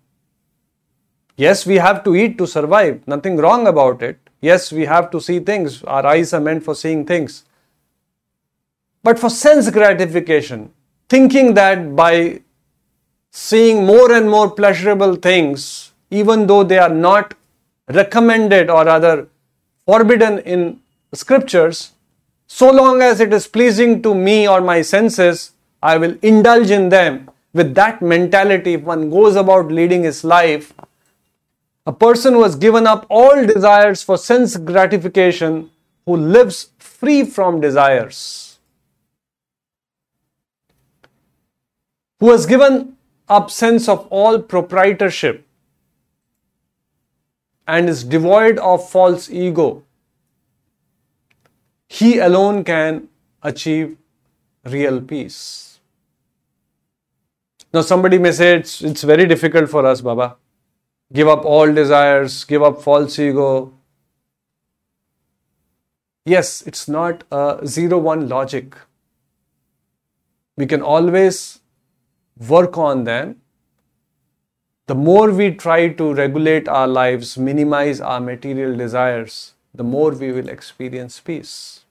[1.46, 5.22] yes we have to eat to survive nothing wrong about it Yes, we have to
[5.22, 5.82] see things.
[5.86, 7.46] Our eyes are meant for seeing things.
[9.02, 10.74] But for sense gratification,
[11.08, 12.42] thinking that by
[13.32, 17.36] seeing more and more pleasurable things, even though they are not
[17.88, 19.30] recommended or rather
[19.86, 20.82] forbidden in
[21.14, 21.93] scriptures,
[22.54, 26.90] so long as it is pleasing to me or my senses, I will indulge in
[26.90, 27.32] them.
[27.52, 30.74] With that mentality, if one goes about leading his life
[31.86, 35.70] a person who has given up all desires for sense gratification,
[36.06, 38.60] who lives free from desires,
[42.20, 42.96] who has given
[43.28, 45.46] up sense of all proprietorship
[47.68, 49.84] and is devoid of false ego,
[52.00, 53.08] he alone can
[53.42, 53.98] achieve
[54.76, 55.80] real peace.
[57.74, 60.36] Now, somebody may say it's, it's very difficult for us, Baba.
[61.12, 63.74] Give up all desires, give up false ego.
[66.26, 68.76] Yes, it's not a zero one logic.
[70.56, 71.60] We can always
[72.38, 73.42] work on them
[74.86, 80.34] the more we try to regulate our lives, minimize our material desires, the more we
[80.34, 81.83] will experience peace.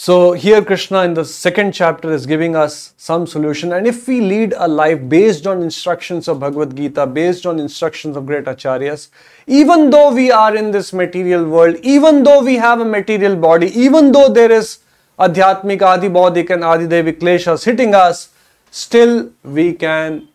[0.00, 3.72] So, here Krishna in the second chapter is giving us some solution.
[3.72, 8.16] And if we lead a life based on instructions of Bhagavad Gita, based on instructions
[8.16, 9.08] of great acharyas,
[9.48, 13.76] even though we are in this material world, even though we have a material body,
[13.76, 14.78] even though there is
[15.18, 18.28] adhyatmik, adi bodhik, and adi kleshas hitting us,
[18.70, 20.28] still we can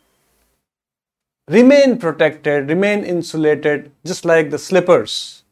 [1.47, 5.43] remain protected, remain insulated, just like the slippers.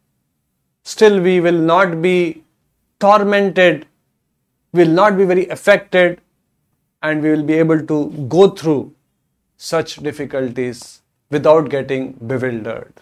[0.83, 2.43] Still, we will not be
[2.99, 3.85] tormented,
[4.73, 6.21] will not be very affected,
[7.01, 8.93] and we will be able to go through
[9.57, 12.93] such difficulties without getting bewildered.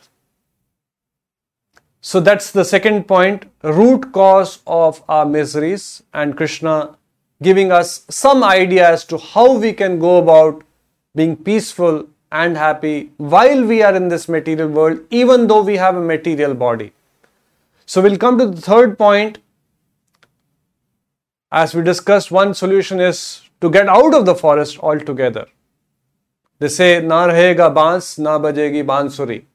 [2.02, 6.96] So that's the second point root cause of our miseries, and Krishna
[7.42, 10.64] giving us some idea as to how we can go about
[11.16, 15.96] being peaceful and happy while we are in this material world, even though we have
[15.96, 16.94] a material body.
[17.86, 19.40] So, we'll come to the third point.
[21.52, 25.48] As we discussed, one solution is to get out of the forest altogether.
[26.60, 29.46] They say, Na rahega bans, na bajegi bansuri.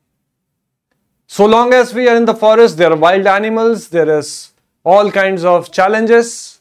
[1.26, 4.52] So long as we are in the forest, there are wild animals, there is
[4.84, 6.54] all kinds of challenges,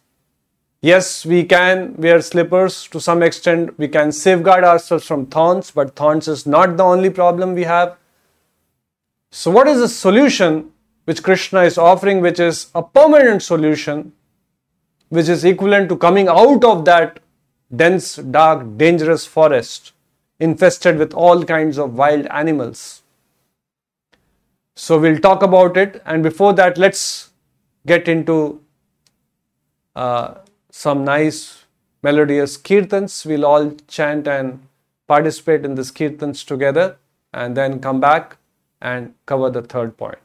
[0.83, 3.79] Yes, we can wear slippers to some extent.
[3.79, 7.95] We can safeguard ourselves from thorns, but thorns is not the only problem we have.
[9.31, 10.71] So, what is the solution
[11.05, 14.11] which Krishna is offering, which is a permanent solution,
[15.15, 17.19] which is equivalent to coming out of that
[17.75, 19.91] dense, dark, dangerous forest
[20.39, 23.03] infested with all kinds of wild animals?
[24.75, 27.29] So, we'll talk about it, and before that, let's
[27.85, 28.59] get into
[29.95, 30.35] uh,
[30.71, 31.65] some nice
[32.01, 33.23] melodious kirtans.
[33.23, 34.67] We'll all chant and
[35.07, 36.97] participate in these kirtans together
[37.33, 38.37] and then come back
[38.81, 40.22] and cover the third point.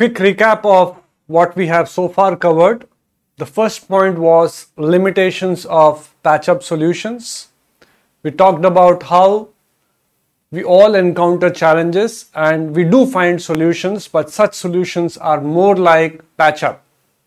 [0.00, 2.88] Quick recap of what we have so far covered.
[3.36, 7.48] The first point was limitations of patch up solutions.
[8.22, 9.48] We talked about how
[10.50, 16.24] we all encounter challenges and we do find solutions, but such solutions are more like
[16.38, 16.82] patch up,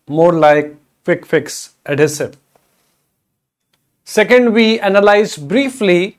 [0.08, 2.36] more like quick fix adhesive.
[4.02, 6.18] Second, we analyze briefly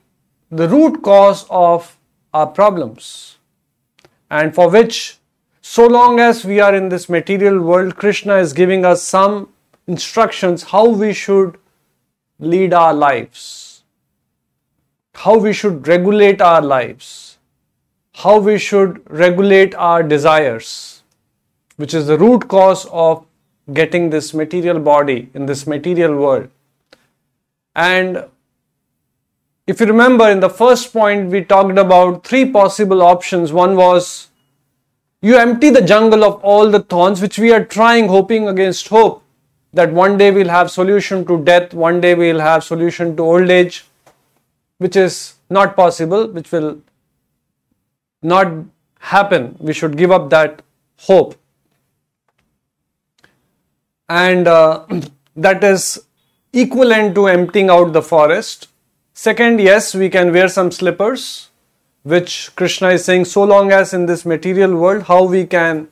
[0.50, 1.98] the root cause of
[2.32, 3.36] our problems
[4.30, 5.15] and for which
[5.68, 9.38] so long as we are in this material world krishna is giving us some
[9.94, 11.56] instructions how we should
[12.54, 13.54] lead our lives
[15.26, 17.14] how we should regulate our lives
[18.24, 20.70] how we should regulate our desires
[21.76, 23.24] which is the root cause of
[23.72, 26.48] getting this material body in this material world.
[27.74, 28.24] And
[29.66, 33.52] if you remember in the first point we talked about three possible options.
[33.52, 34.28] One was
[35.28, 39.22] you empty the jungle of all the thorns which we are trying hoping against hope
[39.80, 43.54] that one day we'll have solution to death one day we'll have solution to old
[43.58, 43.84] age
[44.78, 45.18] which is
[45.58, 46.70] not possible which will
[48.22, 48.52] not
[48.98, 49.56] happen.
[49.58, 50.62] We should give up that
[50.98, 51.36] hope.
[54.08, 54.86] And uh,
[55.36, 56.04] that is
[56.52, 58.68] equivalent to emptying out the forest.
[59.12, 61.50] Second yes we can wear some slippers
[62.12, 65.88] which Krishna is saying, so long as in this material world, how we can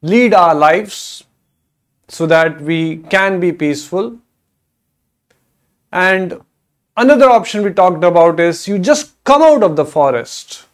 [0.00, 1.24] lead our lives
[2.06, 4.16] so that we can be peaceful.
[5.90, 6.40] And
[6.96, 10.66] another option we talked about is you just come out of the forest.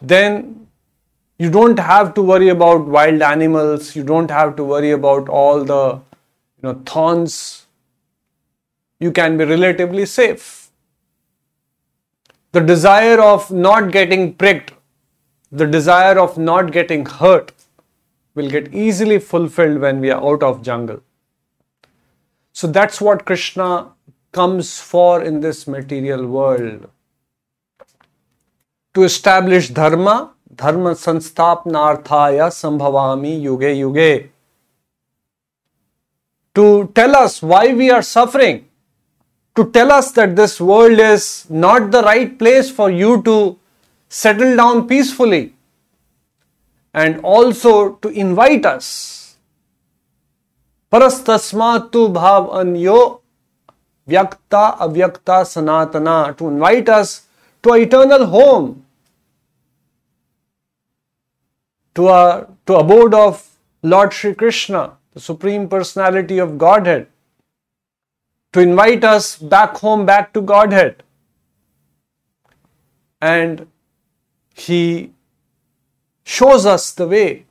[0.00, 0.68] Then
[1.38, 5.64] you don't have to worry about wild animals, you don't have to worry about all
[5.64, 7.66] the you know thorns.
[9.00, 10.59] You can be relatively safe
[12.52, 14.72] the desire of not getting pricked,
[15.52, 17.52] the desire of not getting hurt
[18.34, 21.00] will get easily fulfilled when we are out of jungle.
[22.52, 23.92] So that's what Krishna
[24.32, 26.88] comes for in this material world.
[28.94, 34.28] To establish dharma, dharma sanstapnarthaya sambhavami yuge yuge.
[36.56, 38.69] To tell us why we are suffering
[39.56, 43.58] to tell us that this world is not the right place for you to
[44.08, 45.54] settle down peacefully
[46.92, 49.36] and also to invite us.
[50.92, 53.20] Parastasmatu bhav anyo
[54.08, 57.26] vyakta avyakta sanatana to invite us
[57.62, 58.84] to an eternal home,
[61.94, 63.46] to a to abode of
[63.82, 67.06] Lord Sri Krishna, the Supreme Personality of Godhead,
[68.52, 71.02] to invite us back home, back to Godhead.
[73.20, 73.66] And
[74.54, 75.12] He
[76.24, 77.44] shows us the way.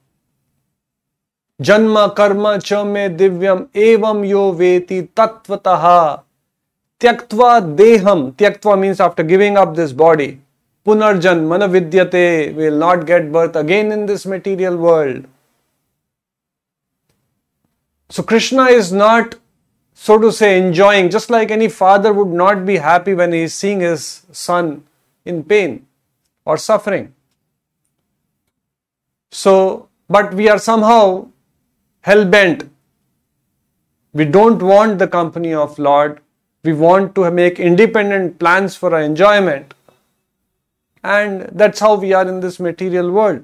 [1.62, 6.24] Janma karma cha me divyam evam yo veti tatvataha
[7.00, 8.34] tyaktva deham.
[8.34, 10.39] Tyaktva means after giving up this body.
[10.86, 15.26] Punar janma na vidyate will not get birth again in this material world.
[18.10, 19.36] So Krishna is not,
[20.02, 23.54] so to say, enjoying, just like any father would not be happy when he is
[23.54, 24.86] seeing his son
[25.26, 25.86] in pain
[26.45, 27.14] or suffering.
[29.30, 31.28] So, but we are somehow
[32.00, 32.64] hell bent.
[34.14, 36.22] We don't want the company of Lord.
[36.64, 39.74] We want to make independent plans for our enjoyment.
[41.04, 43.43] And that's how we are in this material world.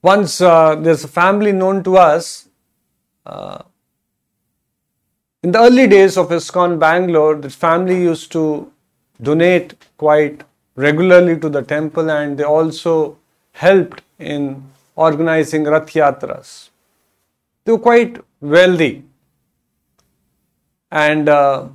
[0.00, 2.48] Once uh, there's a family known to us.
[3.26, 3.62] In
[5.52, 8.70] the early days of ISKCON Bangalore, the family used to
[9.22, 10.42] donate quite
[10.76, 13.16] regularly to the temple and they also
[13.52, 14.64] helped in
[14.96, 16.68] organizing Rath Yatras.
[17.64, 19.04] They were quite wealthy.
[20.90, 21.68] And uh,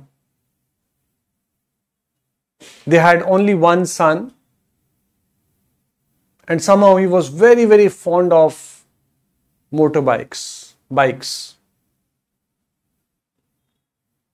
[2.86, 4.32] they had only one son.
[6.46, 8.84] And somehow he was very very fond of
[9.72, 10.59] motorbikes
[10.90, 11.56] bikes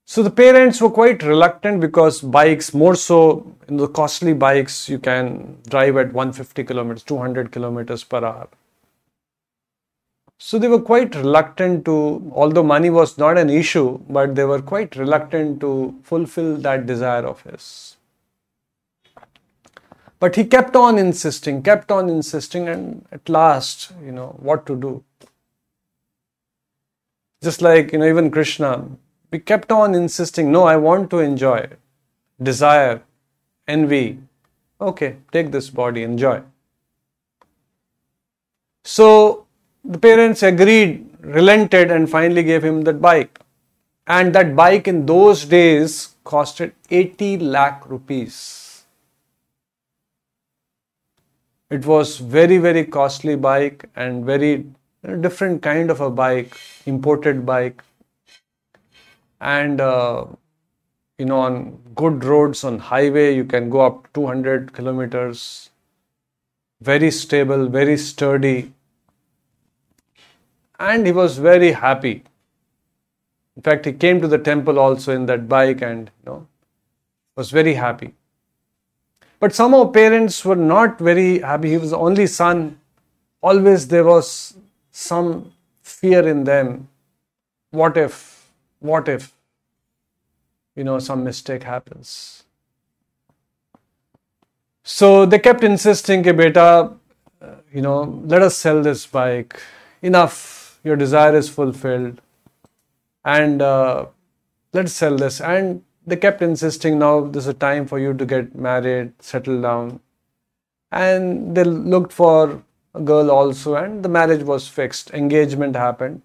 [0.09, 4.99] so the parents were quite reluctant because bikes, more so in the costly bikes, you
[4.99, 8.47] can drive at 150 kilometers, 200 kilometers per hour.
[10.37, 14.61] So they were quite reluctant to, although money was not an issue, but they were
[14.61, 17.97] quite reluctant to fulfill that desire of his.
[20.21, 24.77] But he kept on insisting, kept on insisting, and at last, you know, what to
[24.77, 25.03] do.
[27.47, 28.85] Just like, you know, even Krishna,
[29.31, 31.65] we kept on insisting, no, I want to enjoy.
[32.43, 33.03] Desire,
[33.69, 34.19] envy.
[34.81, 36.41] Okay, take this body, enjoy.
[38.83, 39.45] So
[39.85, 43.39] the parents agreed, relented, and finally gave him that bike.
[44.07, 48.83] And that bike in those days costed 80 lakh rupees.
[51.69, 54.65] It was very, very costly bike and very
[55.03, 57.83] different kind of a bike, imported bike.
[59.39, 60.25] And uh,
[61.17, 65.69] you know on good roads on highway you can go up 200 kilometers.
[66.81, 68.73] Very stable very sturdy.
[70.79, 72.23] And he was very happy.
[73.55, 76.47] In fact he came to the temple also in that bike and you know
[77.35, 78.13] was very happy.
[79.39, 81.69] But somehow parents were not very happy.
[81.69, 82.79] He was the only son.
[83.41, 84.56] Always there was
[84.97, 86.87] some fear in them.
[87.69, 89.31] What if what if
[90.75, 92.43] you know some mistake happens?
[94.83, 96.67] So they kept insisting ke beta
[97.41, 97.97] uh, you know
[98.35, 99.59] let us sell this bike.
[100.01, 100.79] Enough.
[100.83, 102.21] Your desire is fulfilled.
[103.25, 104.05] And uh,
[104.73, 105.41] let's sell this.
[105.41, 109.99] And they kept insisting now there's a time for you to get married settle down.
[110.91, 112.63] And they looked for
[113.03, 116.21] girl also and the marriage was fixed engagement happened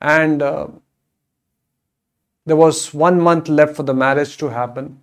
[0.00, 0.68] and uh,
[2.46, 5.02] there was one month left for the marriage to happen.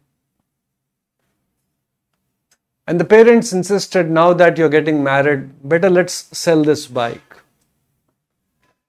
[2.87, 7.37] And the parents insisted, now that you're getting married, better let's sell this bike.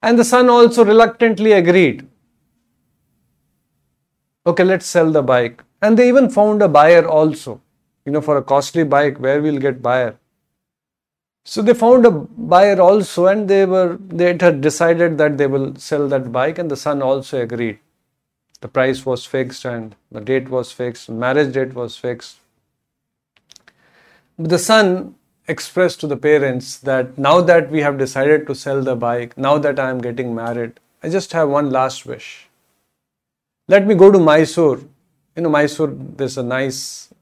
[0.02, 2.06] And the son also reluctantly agreed.
[4.46, 5.62] Okay, let's sell the bike.
[5.82, 7.60] And they even found a buyer also.
[8.04, 10.18] You know, for a costly bike, where we'll get buyer?
[11.48, 15.74] So they found a buyer also, and they were they had decided that they will
[15.76, 17.78] sell that bike, and the son also agreed
[18.60, 22.38] the price was fixed and the date was fixed, marriage date was fixed.
[24.38, 25.14] But the son
[25.46, 29.58] expressed to the parents that now that we have decided to sell the bike, now
[29.58, 32.48] that I am getting married, I just have one last wish.
[33.68, 34.80] Let me go to Mysore.
[35.36, 37.12] You know, Mysore, there's a nice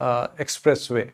[0.00, 1.12] uh, expressway.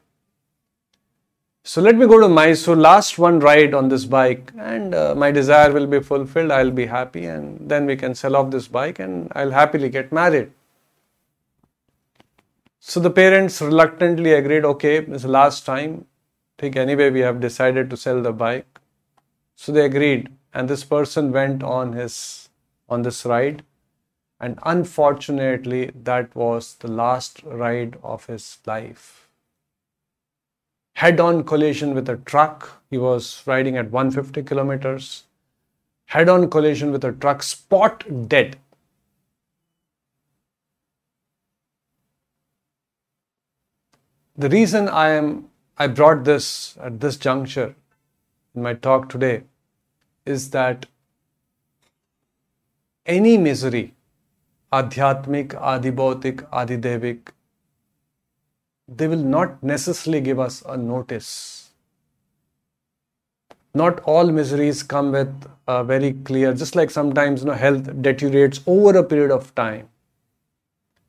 [1.64, 5.30] So let me go to Mysore, last one ride on this bike, and uh, my
[5.30, 6.50] desire will be fulfilled.
[6.50, 10.10] I'll be happy, and then we can sell off this bike, and I'll happily get
[10.10, 10.50] married.
[12.80, 16.06] So the parents reluctantly agreed, okay, it's the last time.
[16.58, 18.80] Think anyway we have decided to sell the bike.
[19.54, 22.48] So they agreed, and this person went on his
[22.88, 23.62] on this ride,
[24.40, 29.21] and unfortunately that was the last ride of his life
[31.02, 32.80] head on collision with a truck.
[32.88, 35.24] He was riding at 150 kilometers.
[36.06, 38.56] Head on collision with a truck, spot dead.
[44.36, 47.74] The reason I am I brought this at this juncture
[48.54, 49.42] in my talk today
[50.24, 50.86] is that
[53.04, 53.94] any misery,
[54.72, 57.32] adhyatmik, adibautik, adidevik,
[58.96, 61.70] they will not necessarily give us a notice.
[63.74, 68.60] Not all miseries come with a very clear, just like sometimes you know, health deteriorates
[68.66, 69.88] over a period of time.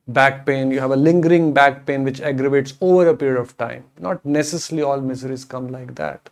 [0.06, 3.84] Back pain, you have a lingering back pain which aggravates over a period of time.
[3.98, 6.30] Not necessarily all miseries come like that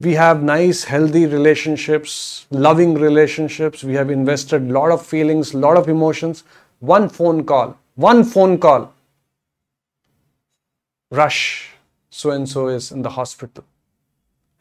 [0.00, 5.58] we have nice healthy relationships loving relationships we have invested a lot of feelings a
[5.58, 6.42] lot of emotions
[6.78, 8.94] one phone call one phone call
[11.10, 11.70] rush
[12.10, 13.64] so and so is in the hospital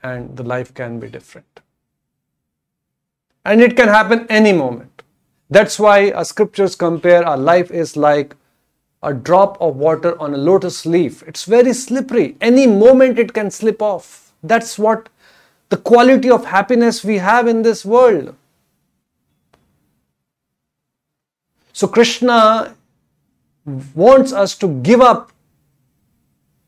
[0.03, 1.61] and the life can be different.
[3.45, 5.03] And it can happen any moment.
[5.49, 8.35] That's why our scriptures compare our life is like
[9.01, 11.23] a drop of water on a lotus leaf.
[11.23, 12.35] It's very slippery.
[12.41, 14.31] Any moment it can slip off.
[14.43, 15.09] That's what
[15.69, 18.35] the quality of happiness we have in this world.
[21.73, 22.75] So, Krishna
[23.95, 25.31] wants us to give up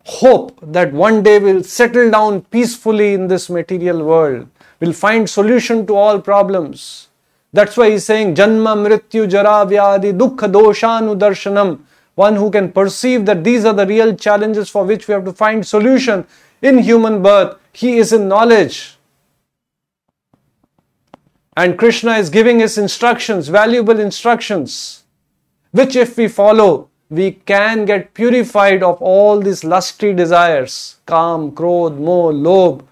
[0.05, 4.47] hope that one day we'll settle down peacefully in this material world,
[4.79, 7.09] we'll find solution to all problems.
[7.53, 11.81] That's why he's saying Janma Mrityu Jara Vyadhi Dukkha Doshanu Darshanam.
[12.15, 15.33] One who can perceive that these are the real challenges for which we have to
[15.33, 16.25] find solution
[16.61, 17.57] in human birth.
[17.73, 18.97] He is in knowledge.
[21.57, 25.03] And Krishna is giving his instructions, valuable instructions,
[25.71, 31.97] which if we follow, we can get purified of all these lusty desires Kaam, Krodh,
[31.97, 32.83] Moh, Lobh,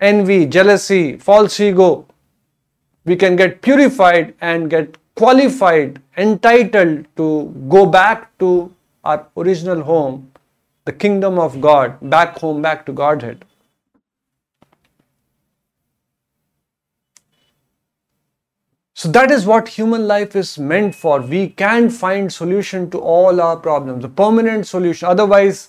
[0.00, 2.06] envy, jealousy, false ego.
[3.04, 8.72] We can get purified and get qualified, entitled to go back to
[9.04, 10.32] our original home,
[10.86, 13.44] the kingdom of God, back home, back to Godhead.
[18.98, 21.20] So that is what human life is meant for.
[21.20, 25.06] We can find solution to all our problems, a permanent solution.
[25.06, 25.68] Otherwise,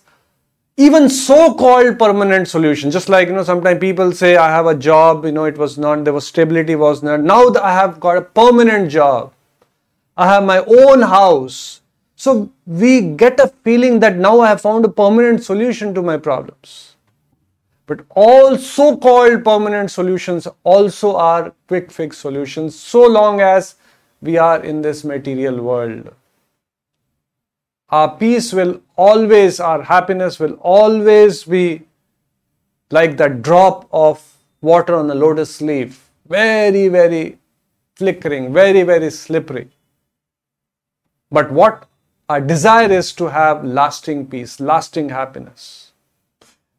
[0.77, 5.25] even so-called permanent solution, just like you know, sometimes people say, "I have a job,"
[5.25, 7.21] you know, it was not there was stability was not.
[7.21, 9.31] Now I have got a permanent job.
[10.17, 11.81] I have my own house.
[12.15, 16.17] So we get a feeling that now I have found a permanent solution to my
[16.17, 16.88] problems.
[17.89, 23.75] But all so called permanent solutions also are quick fix solutions so long as
[24.21, 26.13] we are in this material world.
[27.89, 31.81] Our peace will always, our happiness will always be
[32.91, 34.23] like that drop of
[34.61, 36.11] water on a lotus leaf.
[36.27, 37.39] Very, very
[37.95, 39.67] flickering, very, very slippery.
[41.31, 41.87] But what
[42.29, 45.88] our desire is to have lasting peace, lasting happiness.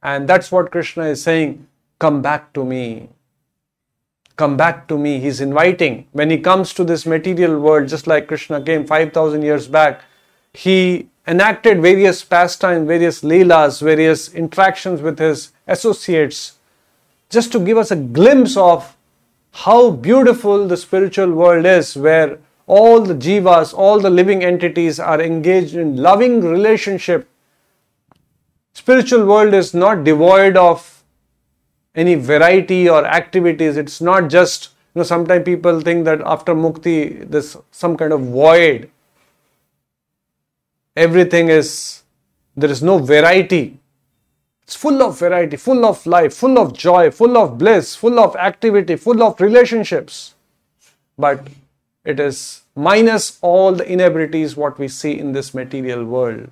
[0.02, 1.66] And that's what Krishna is saying
[1.98, 3.10] come back to me.
[4.36, 5.20] Come back to me.
[5.20, 6.06] He's inviting.
[6.12, 10.00] When he comes to this material world, just like Krishna came 5000 years back,
[10.54, 16.54] he enacted various pastimes, various leelas, various interactions with his associates,
[17.28, 18.96] just to give us a glimpse of
[19.52, 25.20] how beautiful the spiritual world is, where all the jivas, all the living entities are
[25.20, 27.28] engaged in loving relationship
[28.72, 31.02] spiritual world is not devoid of
[31.94, 33.76] any variety or activities.
[33.76, 38.20] It's not just you know sometimes people think that after mukti there's some kind of
[38.20, 38.90] void.
[40.96, 42.02] Everything is
[42.56, 43.78] there is no variety.
[44.62, 48.36] It's full of variety full of life full of joy full of bliss full of
[48.36, 50.34] activity full of relationships.
[51.18, 51.48] But
[52.04, 56.50] it is minus all the inabilities what we see in this material world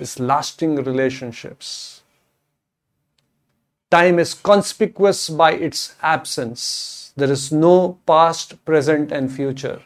[0.00, 2.02] is lasting relationships.
[3.90, 7.12] Time is conspicuous by its absence.
[7.16, 9.82] There is no past, present, and future.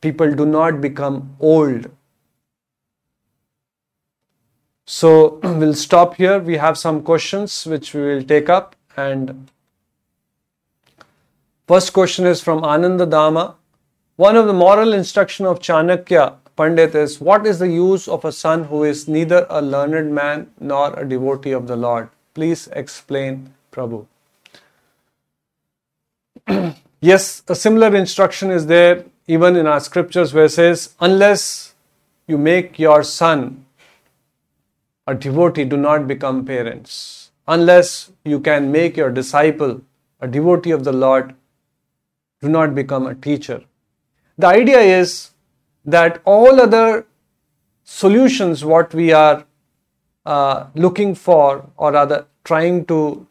[0.00, 1.90] People do not become old.
[4.86, 6.38] So we'll stop here.
[6.38, 8.76] We have some questions which we will take up.
[8.96, 9.50] And
[11.66, 13.56] first question is from Ananda Dama.
[14.16, 18.32] One of the moral instruction of Chanakya Pandit is what is the use of a
[18.32, 22.08] son who is neither a learned man nor a devotee of the Lord?
[22.34, 24.06] Please explain, Prabhu.
[27.00, 31.74] yes, a similar instruction is there even in our scriptures where it says, unless
[32.26, 33.66] you make your son
[35.06, 37.26] a devotee, do not become parents.
[37.48, 39.80] unless you can make your disciple
[40.20, 41.34] a devotee of the Lord,
[42.40, 43.62] do not become a teacher.
[44.38, 45.30] The idea is
[45.86, 47.06] that all other
[47.84, 49.44] solutions, what we are
[50.26, 53.26] uh, looking for or rather trying to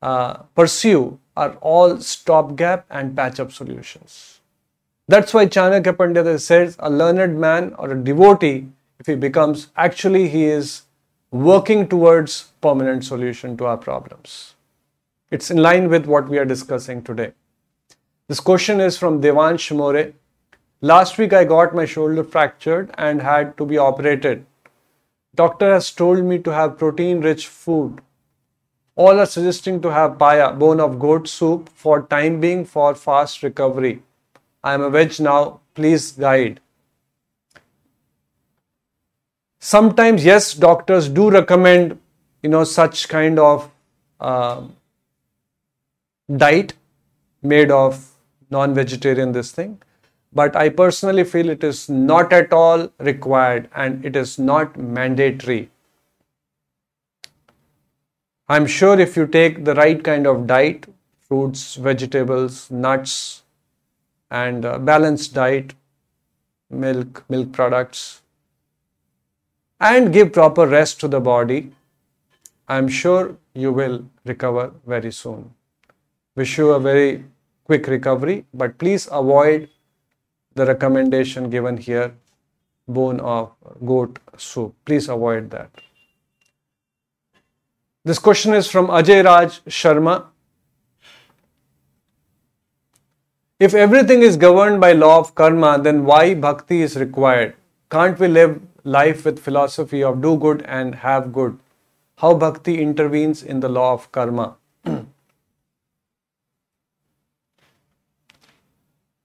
[0.00, 4.40] uh, pursue, are all stopgap and patch up solutions.
[5.06, 8.68] That's why Chanakya Pandita says a learned man or a devotee,
[8.98, 10.82] if he becomes, actually he is
[11.30, 14.54] working towards permanent solution to our problems.
[15.30, 17.32] It's in line with what we are discussing today.
[18.28, 20.12] This question is from Devansh More.
[20.80, 24.46] Last week I got my shoulder fractured and had to be operated.
[25.34, 28.00] Doctor has told me to have protein rich food.
[28.94, 33.42] All are suggesting to have paya, bone of goat soup for time being for fast
[33.42, 34.02] recovery.
[34.62, 35.60] I am a veg now.
[35.74, 36.60] Please guide.
[39.58, 41.98] Sometimes, yes, doctors do recommend,
[42.42, 43.68] you know, such kind of
[44.20, 44.62] uh,
[46.36, 46.74] diet
[47.42, 48.12] made of
[48.50, 49.80] non-vegetarian this thing
[50.32, 55.70] but i personally feel it is not at all required and it is not mandatory.
[58.50, 60.86] I'm sure if you take the right kind of diet
[61.28, 63.42] fruits vegetables nuts
[64.30, 65.74] and balanced diet
[66.70, 68.22] milk milk products
[69.80, 71.72] and give proper rest to the body
[72.68, 75.54] i'm sure you will recover very soon.
[76.36, 77.24] Wish you a very
[77.64, 79.68] quick recovery, but please avoid
[80.58, 82.14] the recommendation given here
[82.86, 83.52] bone of
[83.84, 84.74] goat soup.
[84.84, 85.70] Please avoid that.
[88.04, 90.24] This question is from Ajay Raj Sharma.
[93.60, 97.54] If everything is governed by law of karma, then why bhakti is required?
[97.90, 101.58] Can't we live life with philosophy of do good and have good?
[102.18, 104.56] How bhakti intervenes in the law of karma?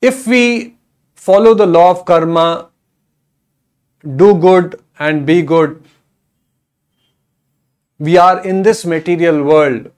[0.01, 0.75] if we
[1.25, 2.69] follow the law of karma,
[4.21, 5.81] do good and be good,
[7.97, 9.89] we are in this material world.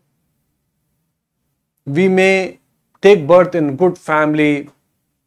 [1.86, 2.60] We may
[3.02, 4.70] take birth in good family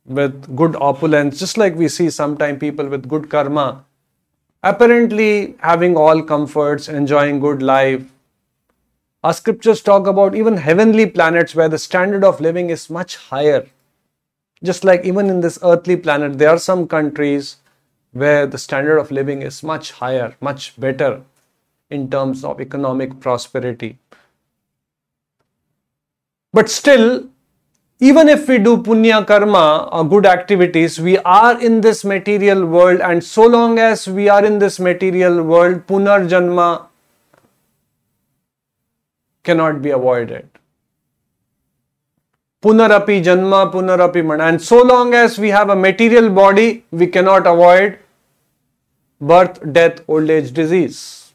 [0.05, 3.85] with good opulence, just like we see sometimes people with good karma,
[4.63, 8.05] apparently having all comforts, enjoying good life.
[9.25, 13.67] Our scriptures talk about even heavenly planets where the standard of living is much higher
[14.63, 17.57] just like even in this earthly planet, there are some countries
[18.13, 21.23] where the standard of living is much higher, much better
[21.91, 23.99] in terms of economic prosperity.
[26.53, 27.29] But still,
[28.01, 33.01] even if we do punya karma or good activities, we are in this material world,
[33.01, 36.87] and so long as we are in this material world, punarjanma
[39.43, 40.49] cannot be avoided.
[42.63, 44.45] Punarapi Janma, Punarapi Mana.
[44.45, 47.99] And so long as we have a material body, we cannot avoid
[49.21, 51.33] birth, death, old age, disease.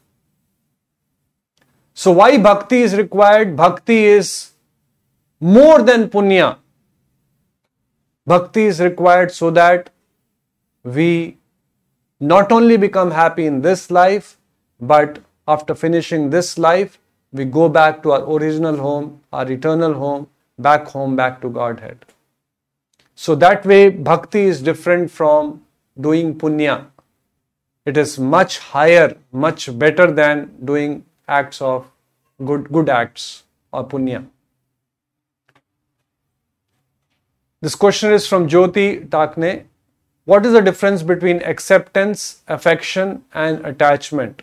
[1.94, 3.56] So, why bhakti is required?
[3.56, 4.50] Bhakti is
[5.40, 6.58] more than punya.
[8.26, 9.90] Bhakti is required so that
[10.82, 11.38] we
[12.20, 14.36] not only become happy in this life,
[14.80, 16.98] but after finishing this life,
[17.32, 20.26] we go back to our original home, our eternal home,
[20.58, 22.04] back home, back to Godhead.
[23.14, 25.62] So that way, bhakti is different from
[26.00, 26.86] doing punya.
[27.86, 31.90] It is much higher, much better than doing acts of
[32.44, 34.26] good, good acts or punya.
[37.60, 39.64] This question is from Jyoti Takne.
[40.24, 44.42] What is the difference between acceptance, affection, and attachment?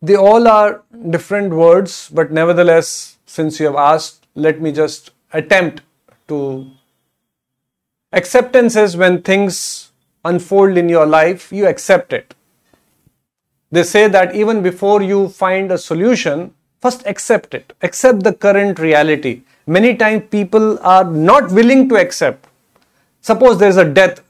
[0.00, 5.80] They all are different words, but nevertheless, since you have asked, let me just attempt
[6.28, 6.66] to.
[8.12, 9.90] Acceptance is when things
[10.22, 12.34] unfold in your life, you accept it.
[13.70, 16.52] They say that even before you find a solution,
[16.82, 19.40] first accept it, accept the current reality.
[19.66, 22.46] Many times people are not willing to accept.
[23.22, 24.20] Suppose there is a death,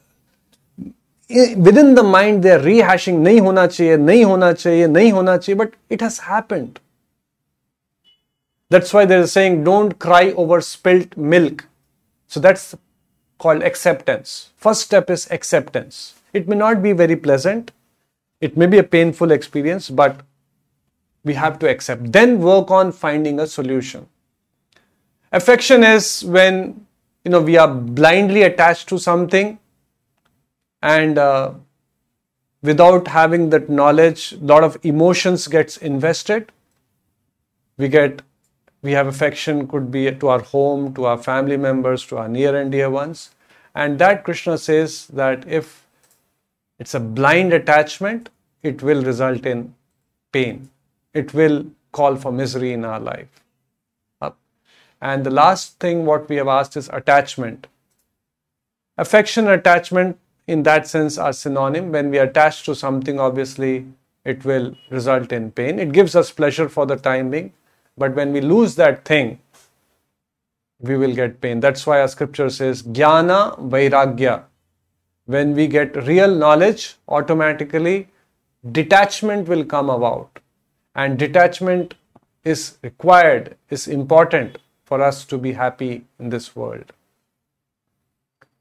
[1.67, 5.57] within the mind they are rehashing, nahi hona chahiye, nahi hona chahiye, nahi hona chahiye,
[5.57, 6.79] but it has happened.
[8.69, 11.67] That's why they're saying don't cry over spilt milk.
[12.27, 12.75] So that's
[13.37, 14.49] called acceptance.
[14.57, 16.15] First step is acceptance.
[16.33, 17.71] It may not be very pleasant,
[18.41, 20.21] it may be a painful experience, but
[21.23, 22.11] we have to accept.
[22.11, 24.07] Then work on finding a solution.
[25.31, 26.85] Affection is when
[27.23, 29.57] you know we are blindly attached to something
[30.81, 31.53] and uh,
[32.61, 36.51] without having that knowledge a lot of emotions gets invested
[37.77, 38.21] we get
[38.83, 42.55] we have affection could be to our home to our family members to our near
[42.55, 43.31] and dear ones.
[43.73, 45.87] And that krishna says that if
[46.77, 48.29] it's a blind attachment
[48.61, 49.73] it will result in
[50.31, 50.69] pain.
[51.13, 53.27] It will call for misery in our life.
[55.01, 57.67] And the last thing what we have asked is attachment.
[58.97, 60.17] Affection and attachment
[60.47, 61.91] in that sense are synonym.
[61.91, 63.85] When we attach to something obviously
[64.23, 65.79] it will result in pain.
[65.79, 67.51] It gives us pleasure for the time being
[67.97, 69.39] but when we lose that thing
[70.79, 73.41] we will get pain that's why our scripture says jnana
[73.75, 74.43] vairagya
[75.25, 78.07] when we get real knowledge automatically
[78.79, 80.39] detachment will come about
[80.95, 81.95] and detachment
[82.43, 86.91] is required is important for us to be happy in this world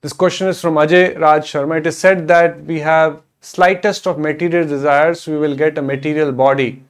[0.02, 1.78] this question is from Ajay Raj Sharma.
[1.78, 6.32] It is said that we have slightest of material desires, we will get a material
[6.32, 6.82] body.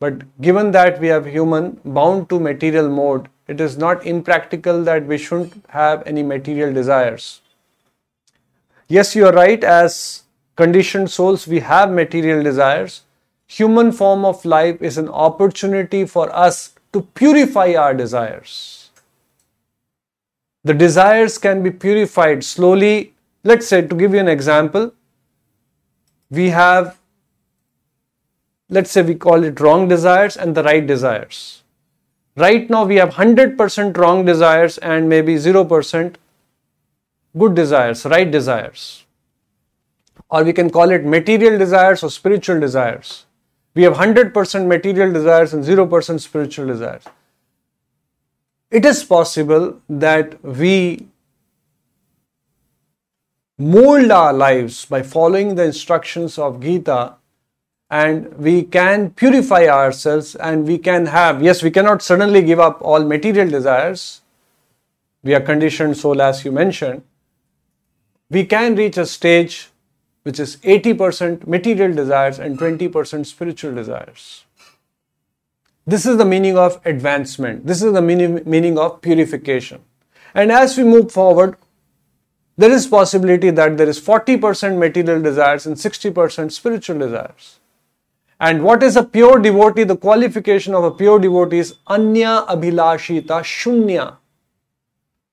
[0.00, 5.06] But given that we have human bound to material mode, it is not impractical that
[5.06, 7.40] we shouldn't have any material desires.
[8.86, 9.62] Yes, you are right.
[9.64, 10.22] As
[10.56, 13.02] conditioned souls, we have material desires.
[13.46, 18.78] Human form of life is an opportunity for us to purify our desires
[20.68, 23.14] the desires can be purified slowly.
[23.42, 24.92] Let's say, to give you an example,
[26.30, 26.97] we have,
[28.68, 31.62] let's say, we call it wrong desires and the right desires.
[32.36, 36.14] Right now, we have 100% wrong desires and maybe 0%
[37.36, 39.04] good desires, right desires.
[40.30, 43.26] Or we can call it material desires or spiritual desires.
[43.74, 47.04] We have 100% material desires and 0% spiritual desires
[48.70, 51.06] it is possible that we
[53.56, 57.14] mold our lives by following the instructions of Gita
[57.90, 62.78] and we can purify ourselves and we can have, yes, we cannot suddenly give up
[62.82, 64.20] all material desires.
[65.22, 67.02] We are conditioned soul, as you mentioned.
[68.30, 69.70] We can reach a stage
[70.22, 74.44] which is 80% material desires and 20% spiritual desires.
[75.86, 77.66] This is the meaning of advancement.
[77.66, 79.80] This is the meaning, meaning of purification.
[80.34, 81.56] And as we move forward,
[82.58, 87.58] there is possibility that there is 40% material desires and 60% spiritual desires.
[88.40, 89.84] And what is a pure devotee?
[89.84, 94.16] The qualification of a pure devotee is anya abhilashita shunya.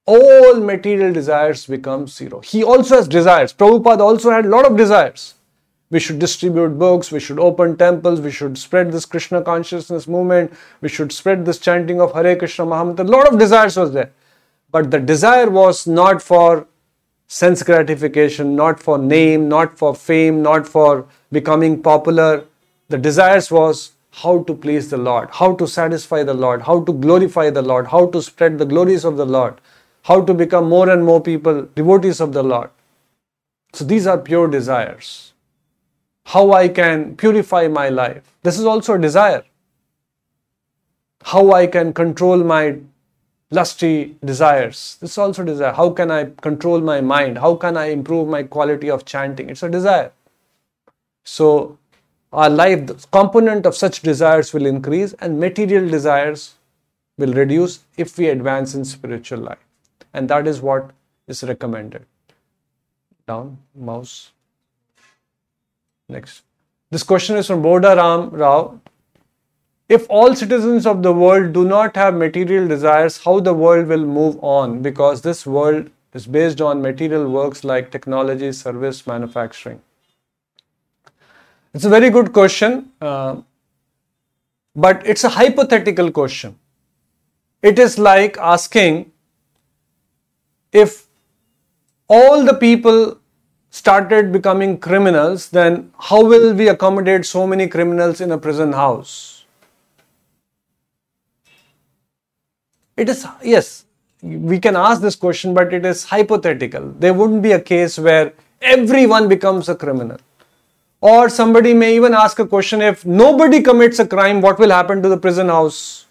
[0.07, 2.41] All material desires become zero.
[2.41, 3.53] He also has desires.
[3.53, 5.35] Prabhupada also had a lot of desires
[5.89, 10.51] we should distribute books, we should open temples, we should spread this Krishna consciousness movement,
[10.81, 12.99] we should spread this chanting of Hare Krishna Mahamantra.
[12.99, 14.11] A lot of desires was there.
[14.71, 16.67] But the desire was not for
[17.27, 22.43] sense gratification, not for name, not for fame, not for becoming popular.
[22.89, 26.93] The desires was how to please the Lord, how to satisfy the Lord, how to
[26.93, 29.59] glorify the Lord, how to spread the glories of the Lord,
[30.03, 32.69] how to become more and more people devotees of the Lord.
[33.73, 35.33] So these are pure desires
[36.25, 38.23] how I can purify my life.
[38.43, 39.43] This is also a desire.
[41.23, 42.79] How I can control my
[43.51, 44.97] lusty desires.
[44.99, 45.73] This is also desire.
[45.73, 47.37] How can I control my mind?
[47.37, 49.49] How can I improve my quality of chanting?
[49.49, 50.11] It's a desire.
[51.23, 51.77] So,
[52.35, 56.55] our life, the component of such desires will increase and material desires
[57.17, 59.65] will reduce if we advance in spiritual life.
[60.13, 60.91] And that is what
[61.27, 62.05] is recommended.
[63.27, 64.31] Down, mouse.
[66.09, 66.43] Next.
[66.91, 68.79] This question is from Boda Ram Rao.
[69.87, 74.05] If all citizens of the world do not have material desires, how the world will
[74.05, 74.81] move on?
[74.81, 79.81] Because this world is based on material works like technology, service, manufacturing.
[81.75, 83.35] It's a very good question, uh,
[84.77, 86.57] but it's a hypothetical question.
[87.61, 89.11] It is like asking
[90.71, 91.05] if
[92.07, 93.17] all the people
[93.71, 99.43] started becoming criminals, then how will we accommodate so many criminals in a prison house?
[102.95, 103.83] It is, yes,
[104.21, 106.93] we can ask this question, but it is hypothetical.
[106.99, 108.31] There wouldn't be a case where
[108.61, 110.19] everyone becomes a criminal.
[111.01, 115.03] Or somebody may even ask a question if nobody commits a crime, what will happen
[115.03, 116.05] to the prison house?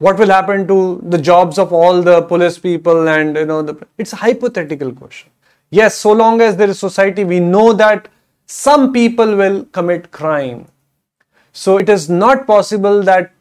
[0.00, 0.76] what will happen to
[1.14, 5.28] the jobs of all the police people and you know the, it's a hypothetical question.
[5.70, 8.08] Yes so long as there is society we know that
[8.46, 10.66] some people will commit crime.
[11.52, 13.32] So it is not possible that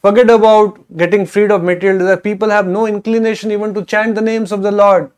[0.00, 4.22] forget about getting freed of material desire people have no inclination even to chant the
[4.22, 5.10] names of the lord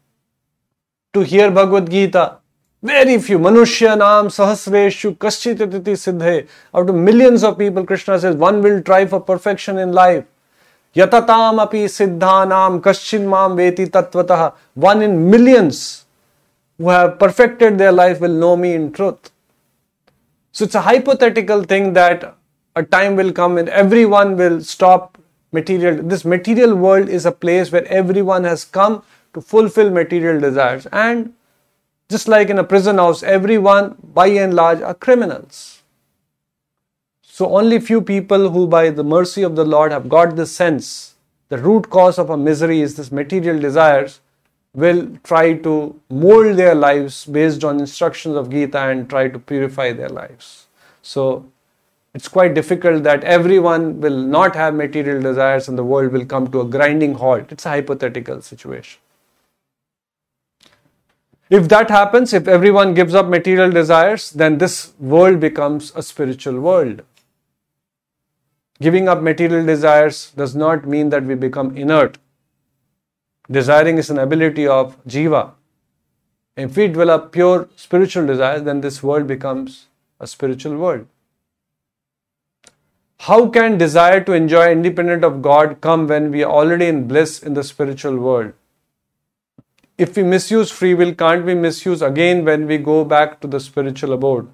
[1.13, 2.39] to hear bhagavad gita
[2.87, 3.41] Very few.
[3.41, 6.47] Manushyanam sahasreshu kaschitati siddhe.
[6.73, 10.25] Out of millions of people, Krishna says, one will try for perfection in life.
[10.95, 14.55] Yatatam api siddhanam kaschin mam veti tatvatah.
[14.75, 16.05] One in millions
[16.79, 19.33] who have perfected their life will know me in truth.
[20.53, 22.37] So it's a hypothetical thing that
[22.77, 25.19] a time will come when everyone will stop
[25.51, 26.05] material.
[26.05, 29.03] This material world is a place where everyone has come
[29.35, 30.87] to fulfill material desires.
[30.93, 31.33] And
[32.09, 35.83] just like in a prison house, everyone by and large are criminals.
[37.23, 41.17] So only few people who by the mercy of the Lord have got this sense,
[41.49, 44.21] the root cause of our misery is this material desires,
[44.75, 49.93] will try to mold their lives based on instructions of Gita and try to purify
[49.93, 50.67] their lives.
[51.03, 51.47] So
[52.15, 56.51] it's quite difficult that everyone will not have material desires and the world will come
[56.53, 57.53] to a grinding halt.
[57.53, 59.01] It's a hypothetical situation.
[61.49, 66.61] If that happens, if everyone gives up material desires, then this world becomes a spiritual
[66.61, 67.03] world.
[68.81, 72.19] Giving up material desires does not mean that we become inert.
[73.51, 75.53] Desiring is an ability of jiva.
[76.57, 79.87] If we develop pure spiritual desires, then this world becomes
[80.19, 81.07] a spiritual world.
[83.21, 87.43] How can desire to enjoy independent of God come when we are already in bliss
[87.43, 88.53] in the spiritual world?
[89.99, 93.61] If we misuse free will, can't we misuse again when we go back to the
[93.61, 94.49] spiritual abode?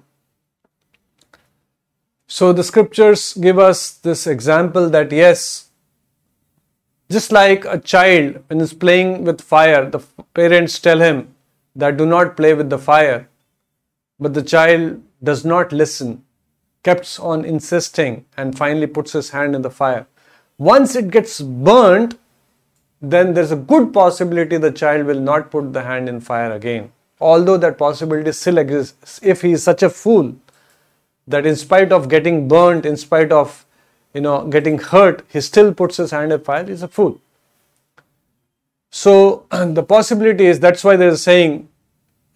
[2.27, 5.69] So the scriptures give us this example that yes,
[7.11, 9.99] just like a child when he's playing with fire, the
[10.33, 11.35] parents tell him
[11.75, 13.27] that do not play with the fire,
[14.19, 16.23] but the child does not listen,
[16.83, 20.07] keeps on insisting, and finally puts his hand in the fire.
[20.57, 22.17] Once it gets burnt,
[23.03, 26.89] then there's a good possibility the child will not put the hand in fire again.
[27.19, 30.33] Although that possibility still exists if he is such a fool
[31.27, 33.65] that in spite of getting burnt, in spite of
[34.13, 37.19] you know getting hurt, he still puts his hand in fire, he's a fool.
[38.89, 41.67] So the possibility is that's why there's a saying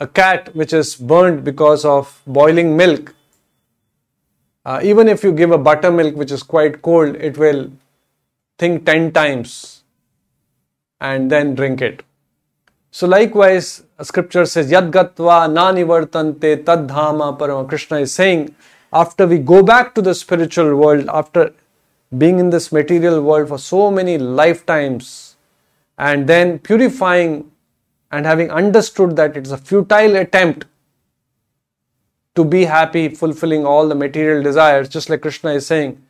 [0.01, 3.15] a cat which is burnt because of boiling milk.
[4.65, 7.71] Uh, even if you give a buttermilk which is quite cold, it will
[8.57, 9.76] think 10 times
[10.99, 12.03] and then drink it.
[12.91, 17.67] So likewise, scripture says, Yad gatva nanivartante tadhama parama.
[17.67, 18.55] Krishna is saying,
[18.91, 21.53] after we go back to the spiritual world, after
[22.17, 25.35] being in this material world for so many lifetimes,
[25.97, 27.51] and then purifying
[28.11, 30.65] and having understood that it's a futile attempt
[32.35, 36.01] to be happy, fulfilling all the material desires, just like Krishna is saying,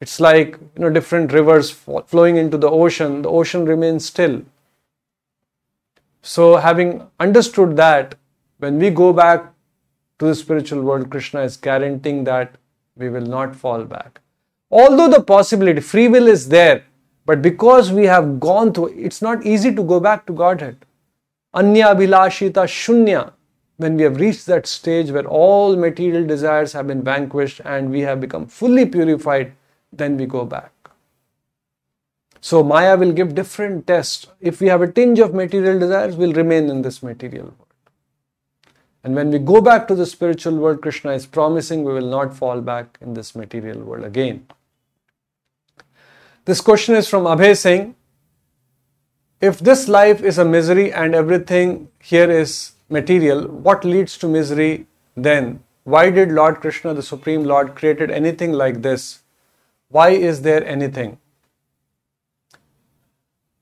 [0.00, 3.22] it's like you know different rivers flowing into the ocean.
[3.22, 4.42] The ocean remains still.
[6.22, 8.16] So, having understood that,
[8.58, 9.52] when we go back
[10.18, 12.56] to the spiritual world, Krishna is guaranteeing that
[12.96, 14.20] we will not fall back.
[14.70, 16.82] Although the possibility, free will is there,
[17.26, 20.84] but because we have gone through, it's not easy to go back to Godhead.
[21.54, 23.32] Anyabhilashita Shunya,
[23.76, 28.00] when we have reached that stage where all material desires have been vanquished and we
[28.00, 29.52] have become fully purified,
[29.98, 30.72] then we go back.
[32.40, 34.26] So Maya will give different tests.
[34.40, 37.66] If we have a tinge of material desires, we'll remain in this material world.
[39.02, 42.36] And when we go back to the spiritual world, Krishna is promising we will not
[42.36, 44.46] fall back in this material world again.
[46.44, 47.94] This question is from Abhay Singh.
[49.40, 54.86] If this life is a misery and everything here is material, what leads to misery
[55.16, 55.64] then?
[55.82, 59.22] Why did Lord Krishna, the Supreme Lord, created anything like this?
[59.88, 61.18] Why is there anything?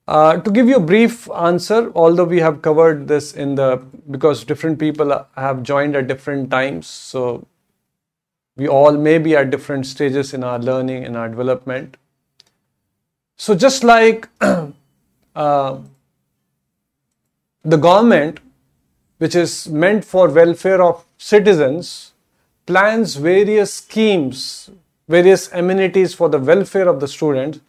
[0.07, 4.45] Uh, to give you a brief answer, although we have covered this in the because
[4.45, 7.47] different people have joined at different times, so
[8.57, 11.97] we all may be at different stages in our learning in our development.
[13.37, 15.79] So just like uh,
[17.65, 18.41] the government,
[19.19, 22.13] which is meant for welfare of citizens,
[22.67, 24.71] plans various schemes
[25.09, 27.61] various amenities for the welfare of the student,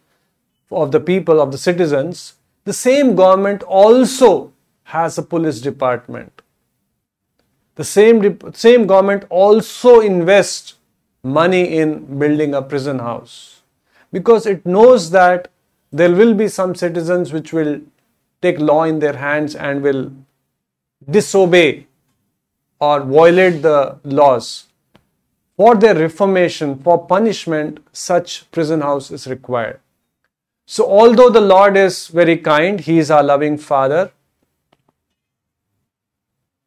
[0.70, 2.34] of the people, of the citizens,
[2.64, 4.52] the same government also
[4.84, 6.42] has a police department.
[7.76, 10.74] The same, same government also invests
[11.22, 13.62] money in building a prison house
[14.12, 15.48] because it knows that
[15.92, 17.80] there will be some citizens which will
[18.42, 20.12] take law in their hands and will
[21.10, 21.86] disobey
[22.80, 24.65] or violate the laws
[25.56, 29.80] for their reformation, for punishment, such prison house is required.
[30.66, 34.10] So, although the Lord is very kind, He is our loving Father,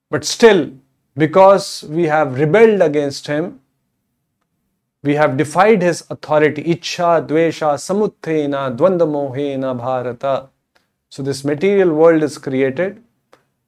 [0.09, 0.71] but still,
[1.15, 3.59] because we have rebelled against him,
[5.03, 6.63] we have defied his authority.
[6.63, 10.49] Ichha, dvesha, samuthena, dvandamohena, bharata.
[11.09, 13.03] So this material world is created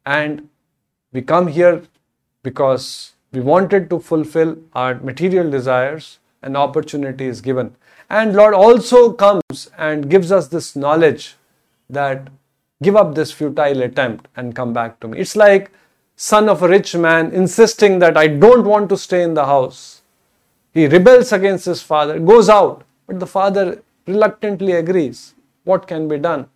[0.05, 0.49] and
[1.11, 1.83] we come here
[2.43, 7.75] because we wanted to fulfill our material desires and opportunity is given.
[8.09, 11.35] And Lord also comes and gives us this knowledge
[11.89, 12.27] that
[12.83, 15.19] give up this futile attempt and come back to me.
[15.19, 15.71] It's like
[16.15, 20.01] son of a rich man insisting that I don't want to stay in the house.
[20.73, 25.33] He rebels against his father, goes out, but the father reluctantly agrees.
[25.63, 26.47] What can be done?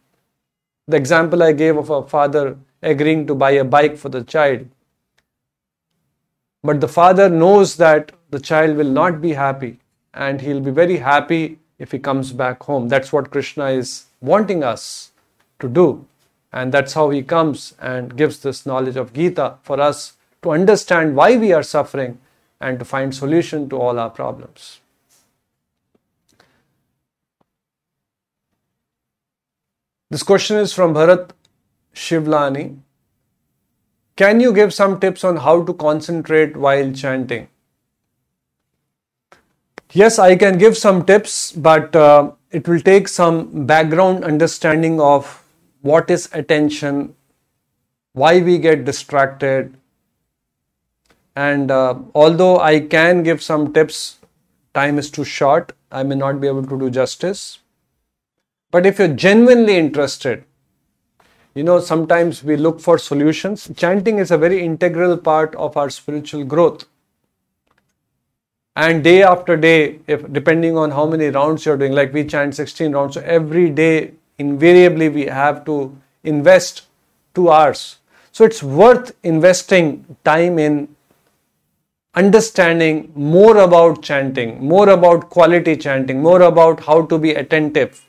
[0.87, 4.67] The example I gave of a father agreeing to buy a bike for the child.
[6.65, 9.77] But the father knows that the child will not be happy
[10.15, 12.87] and he'll be very happy if he comes back home.
[12.89, 15.11] That's what Krishna is wanting us
[15.59, 16.07] to do.
[16.51, 21.15] And that's how he comes and gives this knowledge of Gita for us to understand
[21.15, 22.17] why we are suffering
[22.59, 24.79] and to find solution to all our problems.
[30.09, 31.29] This question is from Bharat
[31.93, 32.79] Shivlani.
[34.15, 37.49] Can you give some tips on how to concentrate while chanting?
[39.91, 45.43] Yes, I can give some tips, but uh, it will take some background understanding of
[45.81, 47.15] what is attention,
[48.13, 49.75] why we get distracted.
[51.35, 54.19] And uh, although I can give some tips,
[54.73, 57.59] time is too short, I may not be able to do justice.
[58.71, 60.45] But if you're genuinely interested,
[61.55, 63.71] you know, sometimes we look for solutions.
[63.77, 66.83] Chanting is a very integral part of our spiritual growth.
[68.75, 72.55] And day after day, if depending on how many rounds you're doing, like we chant
[72.55, 75.95] 16 rounds, so every day, invariably, we have to
[76.25, 76.81] invest
[77.33, 77.99] two hours.
[78.33, 80.89] So it's worth investing time in
[82.15, 88.05] understanding more about chanting, more about quality chanting, more about how to be attentive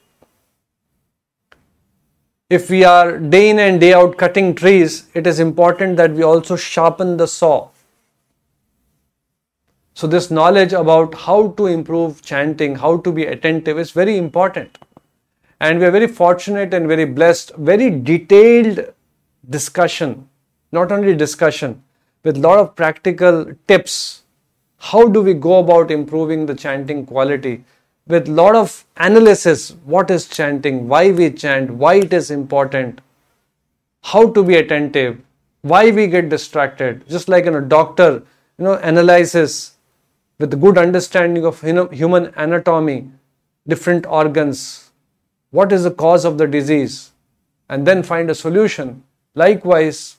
[2.48, 6.22] if we are day in and day out cutting trees, it is important that we
[6.22, 7.68] also sharpen the saw.
[9.94, 14.78] So, this knowledge about how to improve chanting, how to be attentive is very important.
[15.58, 18.92] And we are very fortunate and very blessed, very detailed
[19.48, 20.28] discussion,
[20.70, 21.82] not only discussion,
[22.22, 24.22] with a lot of practical tips.
[24.76, 27.64] How do we go about improving the chanting quality?
[28.06, 33.00] With lot of analysis what is chanting why we chant why it is important
[34.12, 35.20] how to be attentive
[35.62, 37.08] why we get distracted.
[37.08, 38.22] Just like know, a doctor
[38.58, 39.76] you know analyzes
[40.38, 43.10] with good understanding of you know, human anatomy
[43.66, 44.90] different organs
[45.50, 47.10] what is the cause of the disease
[47.68, 49.02] and then find a solution.
[49.34, 50.16] Likewise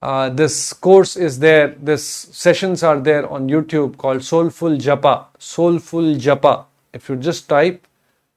[0.00, 5.26] uh, this course is there, this sessions are there on YouTube called Soulful Japa.
[5.38, 6.66] Soulful Japa.
[6.92, 7.86] If you just type,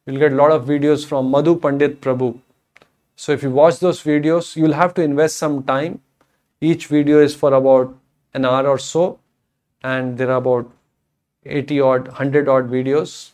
[0.05, 2.39] you'll get a lot of videos from Madhu Pandit Prabhu.
[3.15, 6.01] So if you watch those videos, you'll have to invest some time.
[6.61, 7.95] Each video is for about
[8.33, 9.19] an hour or so,
[9.83, 10.71] and there are about
[11.45, 13.31] 80 odd, 100 odd videos.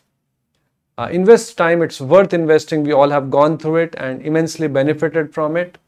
[0.98, 2.82] Uh, invest time, it's worth investing.
[2.82, 5.78] We all have gone through it and immensely benefited from it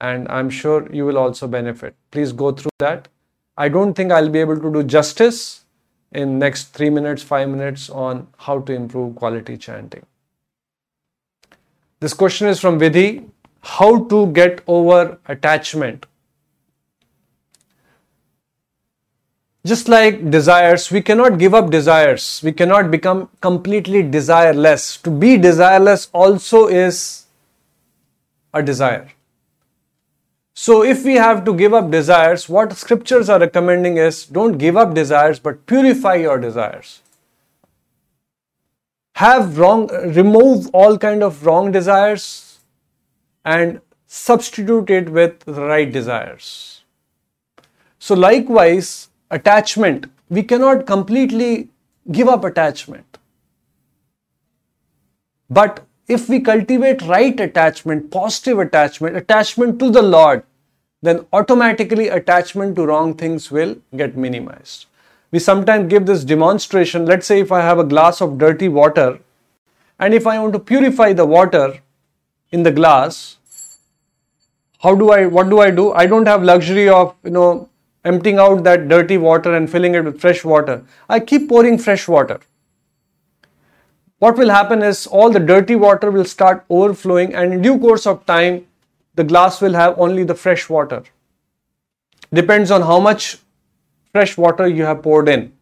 [0.00, 1.94] and I'm sure you will also benefit.
[2.10, 3.08] Please go through that.
[3.56, 5.64] I don't think I'll be able to do justice
[6.12, 10.04] in next 3 minutes 5 minutes on how to improve quality chanting.
[12.00, 13.28] This question is from Vidhi
[13.62, 16.06] how to get over attachment.
[19.64, 22.42] Just like desires, we cannot give up desires.
[22.44, 25.00] We cannot become completely desireless.
[25.02, 27.24] To be desireless also is
[28.52, 29.08] a desire.
[30.56, 34.76] So, if we have to give up desires, what scriptures are recommending is don't give
[34.76, 37.00] up desires but purify your desires.
[39.16, 42.60] Have wrong, remove all kind of wrong desires
[43.44, 46.82] and substitute it with right desires.
[47.98, 51.68] So, likewise, attachment, we cannot completely
[52.12, 53.18] give up attachment.
[55.50, 60.42] But if we cultivate right attachment, positive attachment, attachment to the Lord,
[61.02, 64.86] then automatically attachment to wrong things will get minimized.
[65.30, 67.06] We sometimes give this demonstration.
[67.06, 69.18] Let's say if I have a glass of dirty water
[69.98, 71.80] and if I want to purify the water
[72.52, 73.36] in the glass,
[74.80, 75.92] how do I, what do I do?
[75.92, 77.68] I don't have luxury of, you know,
[78.04, 80.84] emptying out that dirty water and filling it with fresh water.
[81.08, 82.40] I keep pouring fresh water
[84.24, 88.06] what will happen is all the dirty water will start overflowing and in due course
[88.12, 88.62] of time
[89.20, 91.02] the glass will have only the fresh water
[92.34, 93.38] depends on how much
[94.12, 95.52] fresh water you have poured in.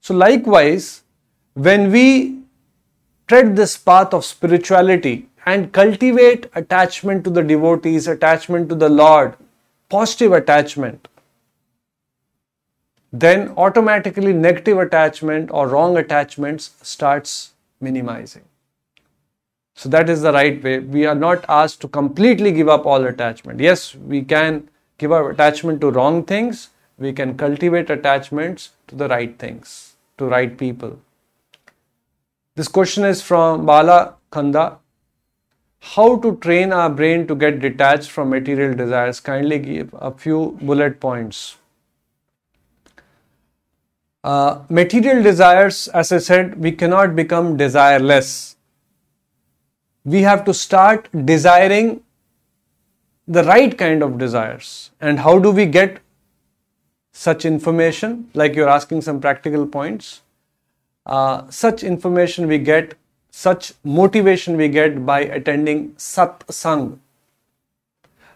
[0.00, 1.02] So, likewise,
[1.54, 2.40] when we
[3.28, 9.36] tread this path of spirituality and cultivate attachment to the devotees, attachment to the Lord,
[9.88, 11.08] positive attachment,
[13.12, 17.52] then automatically negative attachment or wrong attachments starts
[17.82, 18.44] minimizing.
[19.74, 20.78] So that is the right way.
[20.78, 23.60] We are not asked to completely give up all attachment.
[23.60, 24.68] Yes, we can
[24.98, 26.70] give up attachment to wrong things.
[26.98, 30.98] We can cultivate attachments to the right things, to right people.
[32.54, 34.78] This question is from Bala Khanda.
[35.80, 39.20] How to train our brain to get detached from material desires?
[39.20, 41.56] Kindly give a few bullet points.
[44.24, 48.54] Uh, material desires, as I said, we cannot become desireless.
[50.04, 52.02] We have to start desiring
[53.26, 54.90] the right kind of desires.
[55.00, 56.00] And how do we get
[57.12, 58.30] such information?
[58.34, 60.22] Like you're asking some practical points.
[61.04, 62.94] Uh, such information we get,
[63.30, 66.98] such motivation we get by attending Sat satsang.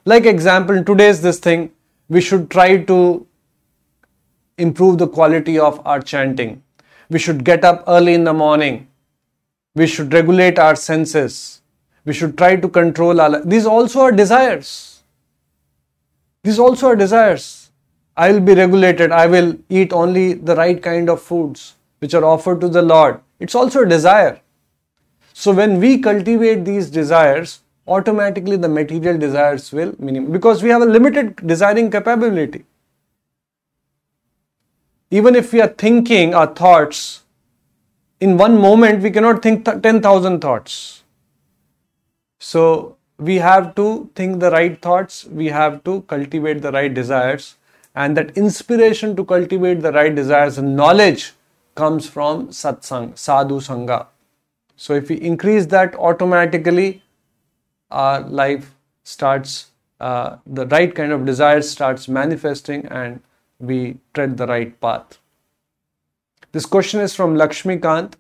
[0.05, 1.71] Like example, today's this thing,
[2.09, 3.27] we should try to
[4.59, 6.63] improve the quality of our chanting.
[7.11, 8.89] We should get up early in the morning.
[9.75, 11.61] We should regulate our senses.
[12.05, 13.45] We should try to control our.
[13.45, 15.03] These also are desires.
[16.43, 17.71] These also are desires.
[18.17, 19.13] I will be regulated.
[19.13, 23.21] I will eat only the right kind of foods which are offered to the Lord.
[23.41, 24.41] It's also a desire.
[25.35, 30.83] So when we cultivate these desires, automatically the material desires will minimum because we have
[30.83, 32.65] a limited desiring capability
[35.11, 37.23] even if we are thinking our thoughts,
[38.21, 41.03] in one moment we cannot think 10,000 thoughts.
[42.39, 47.57] So we have to think the right thoughts, we have to cultivate the right desires,
[47.95, 51.33] and that inspiration to cultivate the right desires and knowledge
[51.75, 54.07] comes from satsang, sadhu sangha.
[54.77, 57.03] So if we increase that automatically,
[57.91, 58.75] our life
[59.05, 59.71] starts,
[60.01, 63.23] uh, the right kind of desires starts manifesting and
[63.59, 65.19] we tread the right path.
[66.53, 68.17] This question is from Lakshmi Kant.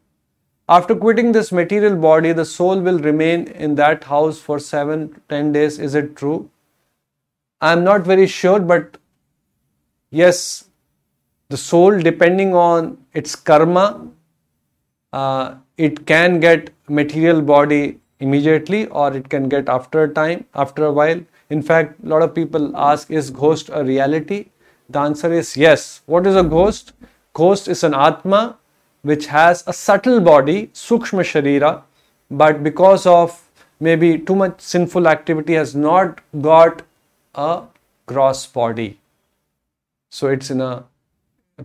[0.68, 5.52] After quitting this material body, the soul will remain in that house for seven, ten
[5.52, 5.78] days.
[5.78, 6.50] Is it true?
[7.60, 8.98] I am not very sure, but
[10.10, 10.68] yes,
[11.48, 14.08] the soul, depending on its karma,
[15.12, 20.84] uh, it can get material body immediately or it can get after a time, after
[20.86, 21.20] a while.
[21.48, 24.46] In fact, a lot of people ask, is ghost a reality?
[24.88, 26.02] The answer is yes.
[26.06, 26.92] What is a ghost?
[27.32, 28.58] Ghost is an Atma
[29.02, 31.82] which has a subtle body, Sukshma Sharira,
[32.30, 33.48] but because of
[33.78, 36.82] maybe too much sinful activity has not got
[37.34, 37.62] a
[38.06, 38.98] gross body.
[40.10, 40.84] So it's in a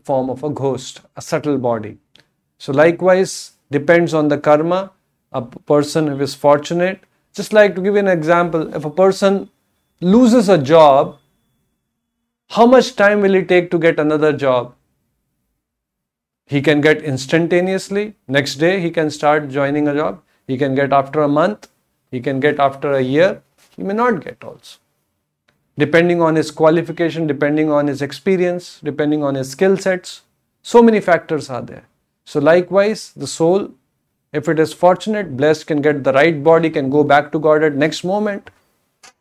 [0.03, 1.97] form of a ghost, a subtle body.
[2.57, 4.91] So likewise, depends on the karma,
[5.31, 6.99] a person who is fortunate.
[7.33, 9.49] Just like to give you an example, if a person
[10.01, 11.17] loses a job
[12.55, 14.73] how much time will it take to get another job?
[16.45, 18.15] He can get instantaneously.
[18.27, 20.21] Next day, he can start joining a job.
[20.47, 21.69] He can get after a month.
[22.11, 23.41] He can get after a year.
[23.77, 24.79] He may not get also.
[25.77, 30.23] Depending on his qualification, depending on his experience, depending on his skill sets.
[30.61, 31.85] So many factors are there.
[32.25, 33.71] So, likewise, the soul,
[34.33, 37.63] if it is fortunate, blessed, can get the right body, can go back to God
[37.63, 38.49] at next moment,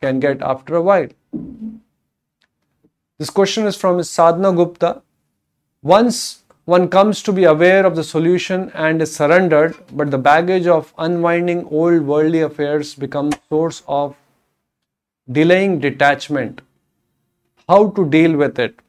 [0.01, 1.07] can get after a while.
[3.21, 5.03] This question is from Sadhana Gupta.
[5.83, 10.65] Once one comes to be aware of the solution and is surrendered, but the baggage
[10.65, 14.15] of unwinding old worldly affairs becomes source of
[15.31, 16.61] delaying detachment.
[17.69, 18.79] How to deal with it?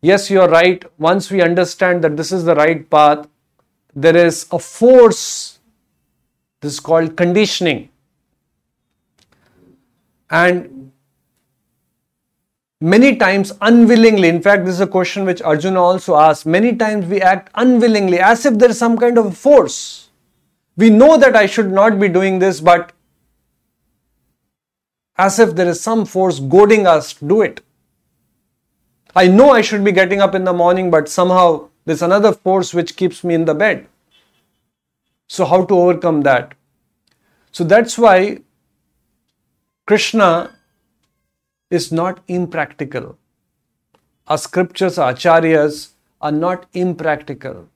[0.00, 0.82] Yes, you are right.
[0.98, 3.28] Once we understand that this is the right path,
[3.94, 5.58] there is a force.
[6.62, 7.90] This is called conditioning.
[10.30, 10.92] And
[12.80, 14.28] many times unwillingly.
[14.28, 16.46] In fact this is a question which arjuna also asked.
[16.46, 20.08] Many times we act unwillingly as if there is some kind of force.
[20.76, 22.92] We know that i should not be doing this but
[25.16, 27.60] as if there is some force goading us to do it.
[29.16, 32.72] I know i should be getting up in the morning but somehow there's another force
[32.72, 33.86] which keeps me in the bed.
[35.26, 36.54] So how to overcome that?
[37.50, 38.42] So that's why
[39.86, 40.54] krishna
[41.70, 43.18] is not impractical.
[44.26, 45.90] Our scriptures, our acharyas
[46.20, 47.68] are not impractical.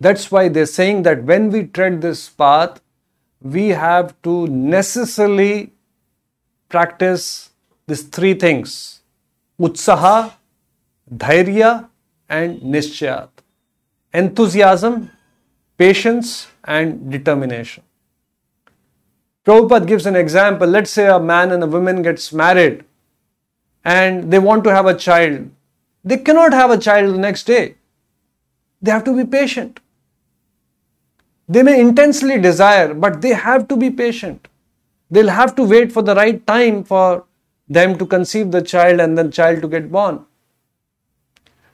[0.00, 2.80] That's why they're saying that when we tread this path,
[3.40, 5.72] we have to necessarily
[6.68, 7.50] practice
[7.86, 9.00] these three things
[9.60, 10.34] utsaha,
[11.12, 11.88] dhairya,
[12.28, 13.28] and nischayat.
[14.12, 15.10] Enthusiasm,
[15.76, 17.82] patience, and determination.
[19.48, 20.68] Prabhupada gives an example.
[20.68, 22.84] Let's say a man and a woman gets married
[23.82, 25.48] and they want to have a child.
[26.04, 27.76] They cannot have a child the next day.
[28.82, 29.80] They have to be patient.
[31.48, 34.48] They may intensely desire, but they have to be patient.
[35.10, 37.24] They'll have to wait for the right time for
[37.70, 40.26] them to conceive the child and then child to get born.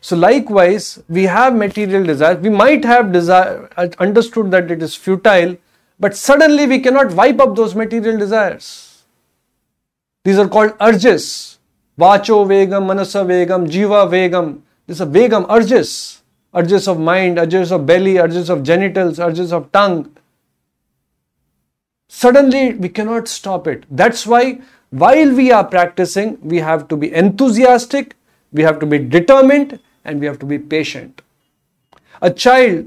[0.01, 2.39] So likewise, we have material desires.
[2.39, 5.57] We might have desire, uh, understood that it is futile,
[5.99, 9.03] but suddenly we cannot wipe up those material desires.
[10.25, 11.59] These are called urges.
[11.99, 14.61] Vacho vegam, manasa vegam, jihva vegam.
[14.87, 16.23] These are vegam, urges.
[16.55, 20.16] Urges of mind, urges of belly, urges of genitals, urges of tongue.
[22.09, 23.85] Suddenly we cannot stop it.
[23.91, 24.61] That's why
[24.91, 28.15] while we are practicing, we have to be enthusiastic,
[28.53, 31.23] we have to be determined, and we have to be patient.
[32.23, 32.87] A child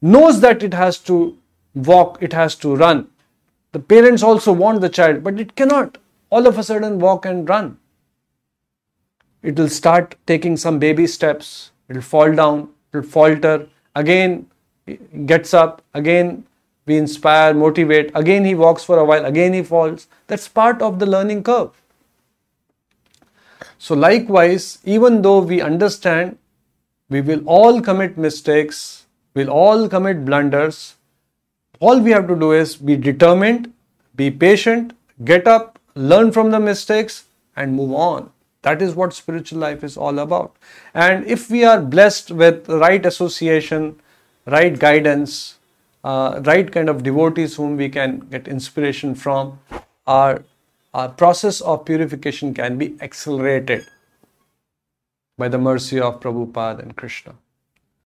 [0.00, 1.36] knows that it has to
[1.74, 3.08] walk, it has to run.
[3.72, 5.98] The parents also want the child, but it cannot
[6.30, 7.78] all of a sudden walk and run.
[9.42, 14.46] It will start taking some baby steps, it will fall down, it will falter, again
[15.26, 16.44] gets up, again
[16.86, 20.08] we inspire, motivate, again he walks for a while, again he falls.
[20.26, 21.70] That's part of the learning curve.
[23.78, 26.38] So, likewise, even though we understand
[27.08, 30.94] we will all commit mistakes, we'll all commit blunders,
[31.82, 33.72] all we have to do is be determined,
[34.14, 34.92] be patient,
[35.24, 37.24] get up, learn from the mistakes,
[37.56, 38.30] and move on.
[38.62, 40.54] That is what spiritual life is all about.
[40.94, 43.96] And if we are blessed with right association,
[44.46, 45.58] right guidance,
[46.04, 49.58] uh, right kind of devotees whom we can get inspiration from,
[50.06, 50.44] our,
[50.94, 53.86] our process of purification can be accelerated
[55.36, 57.34] by the mercy of Prabhupada and Krishna.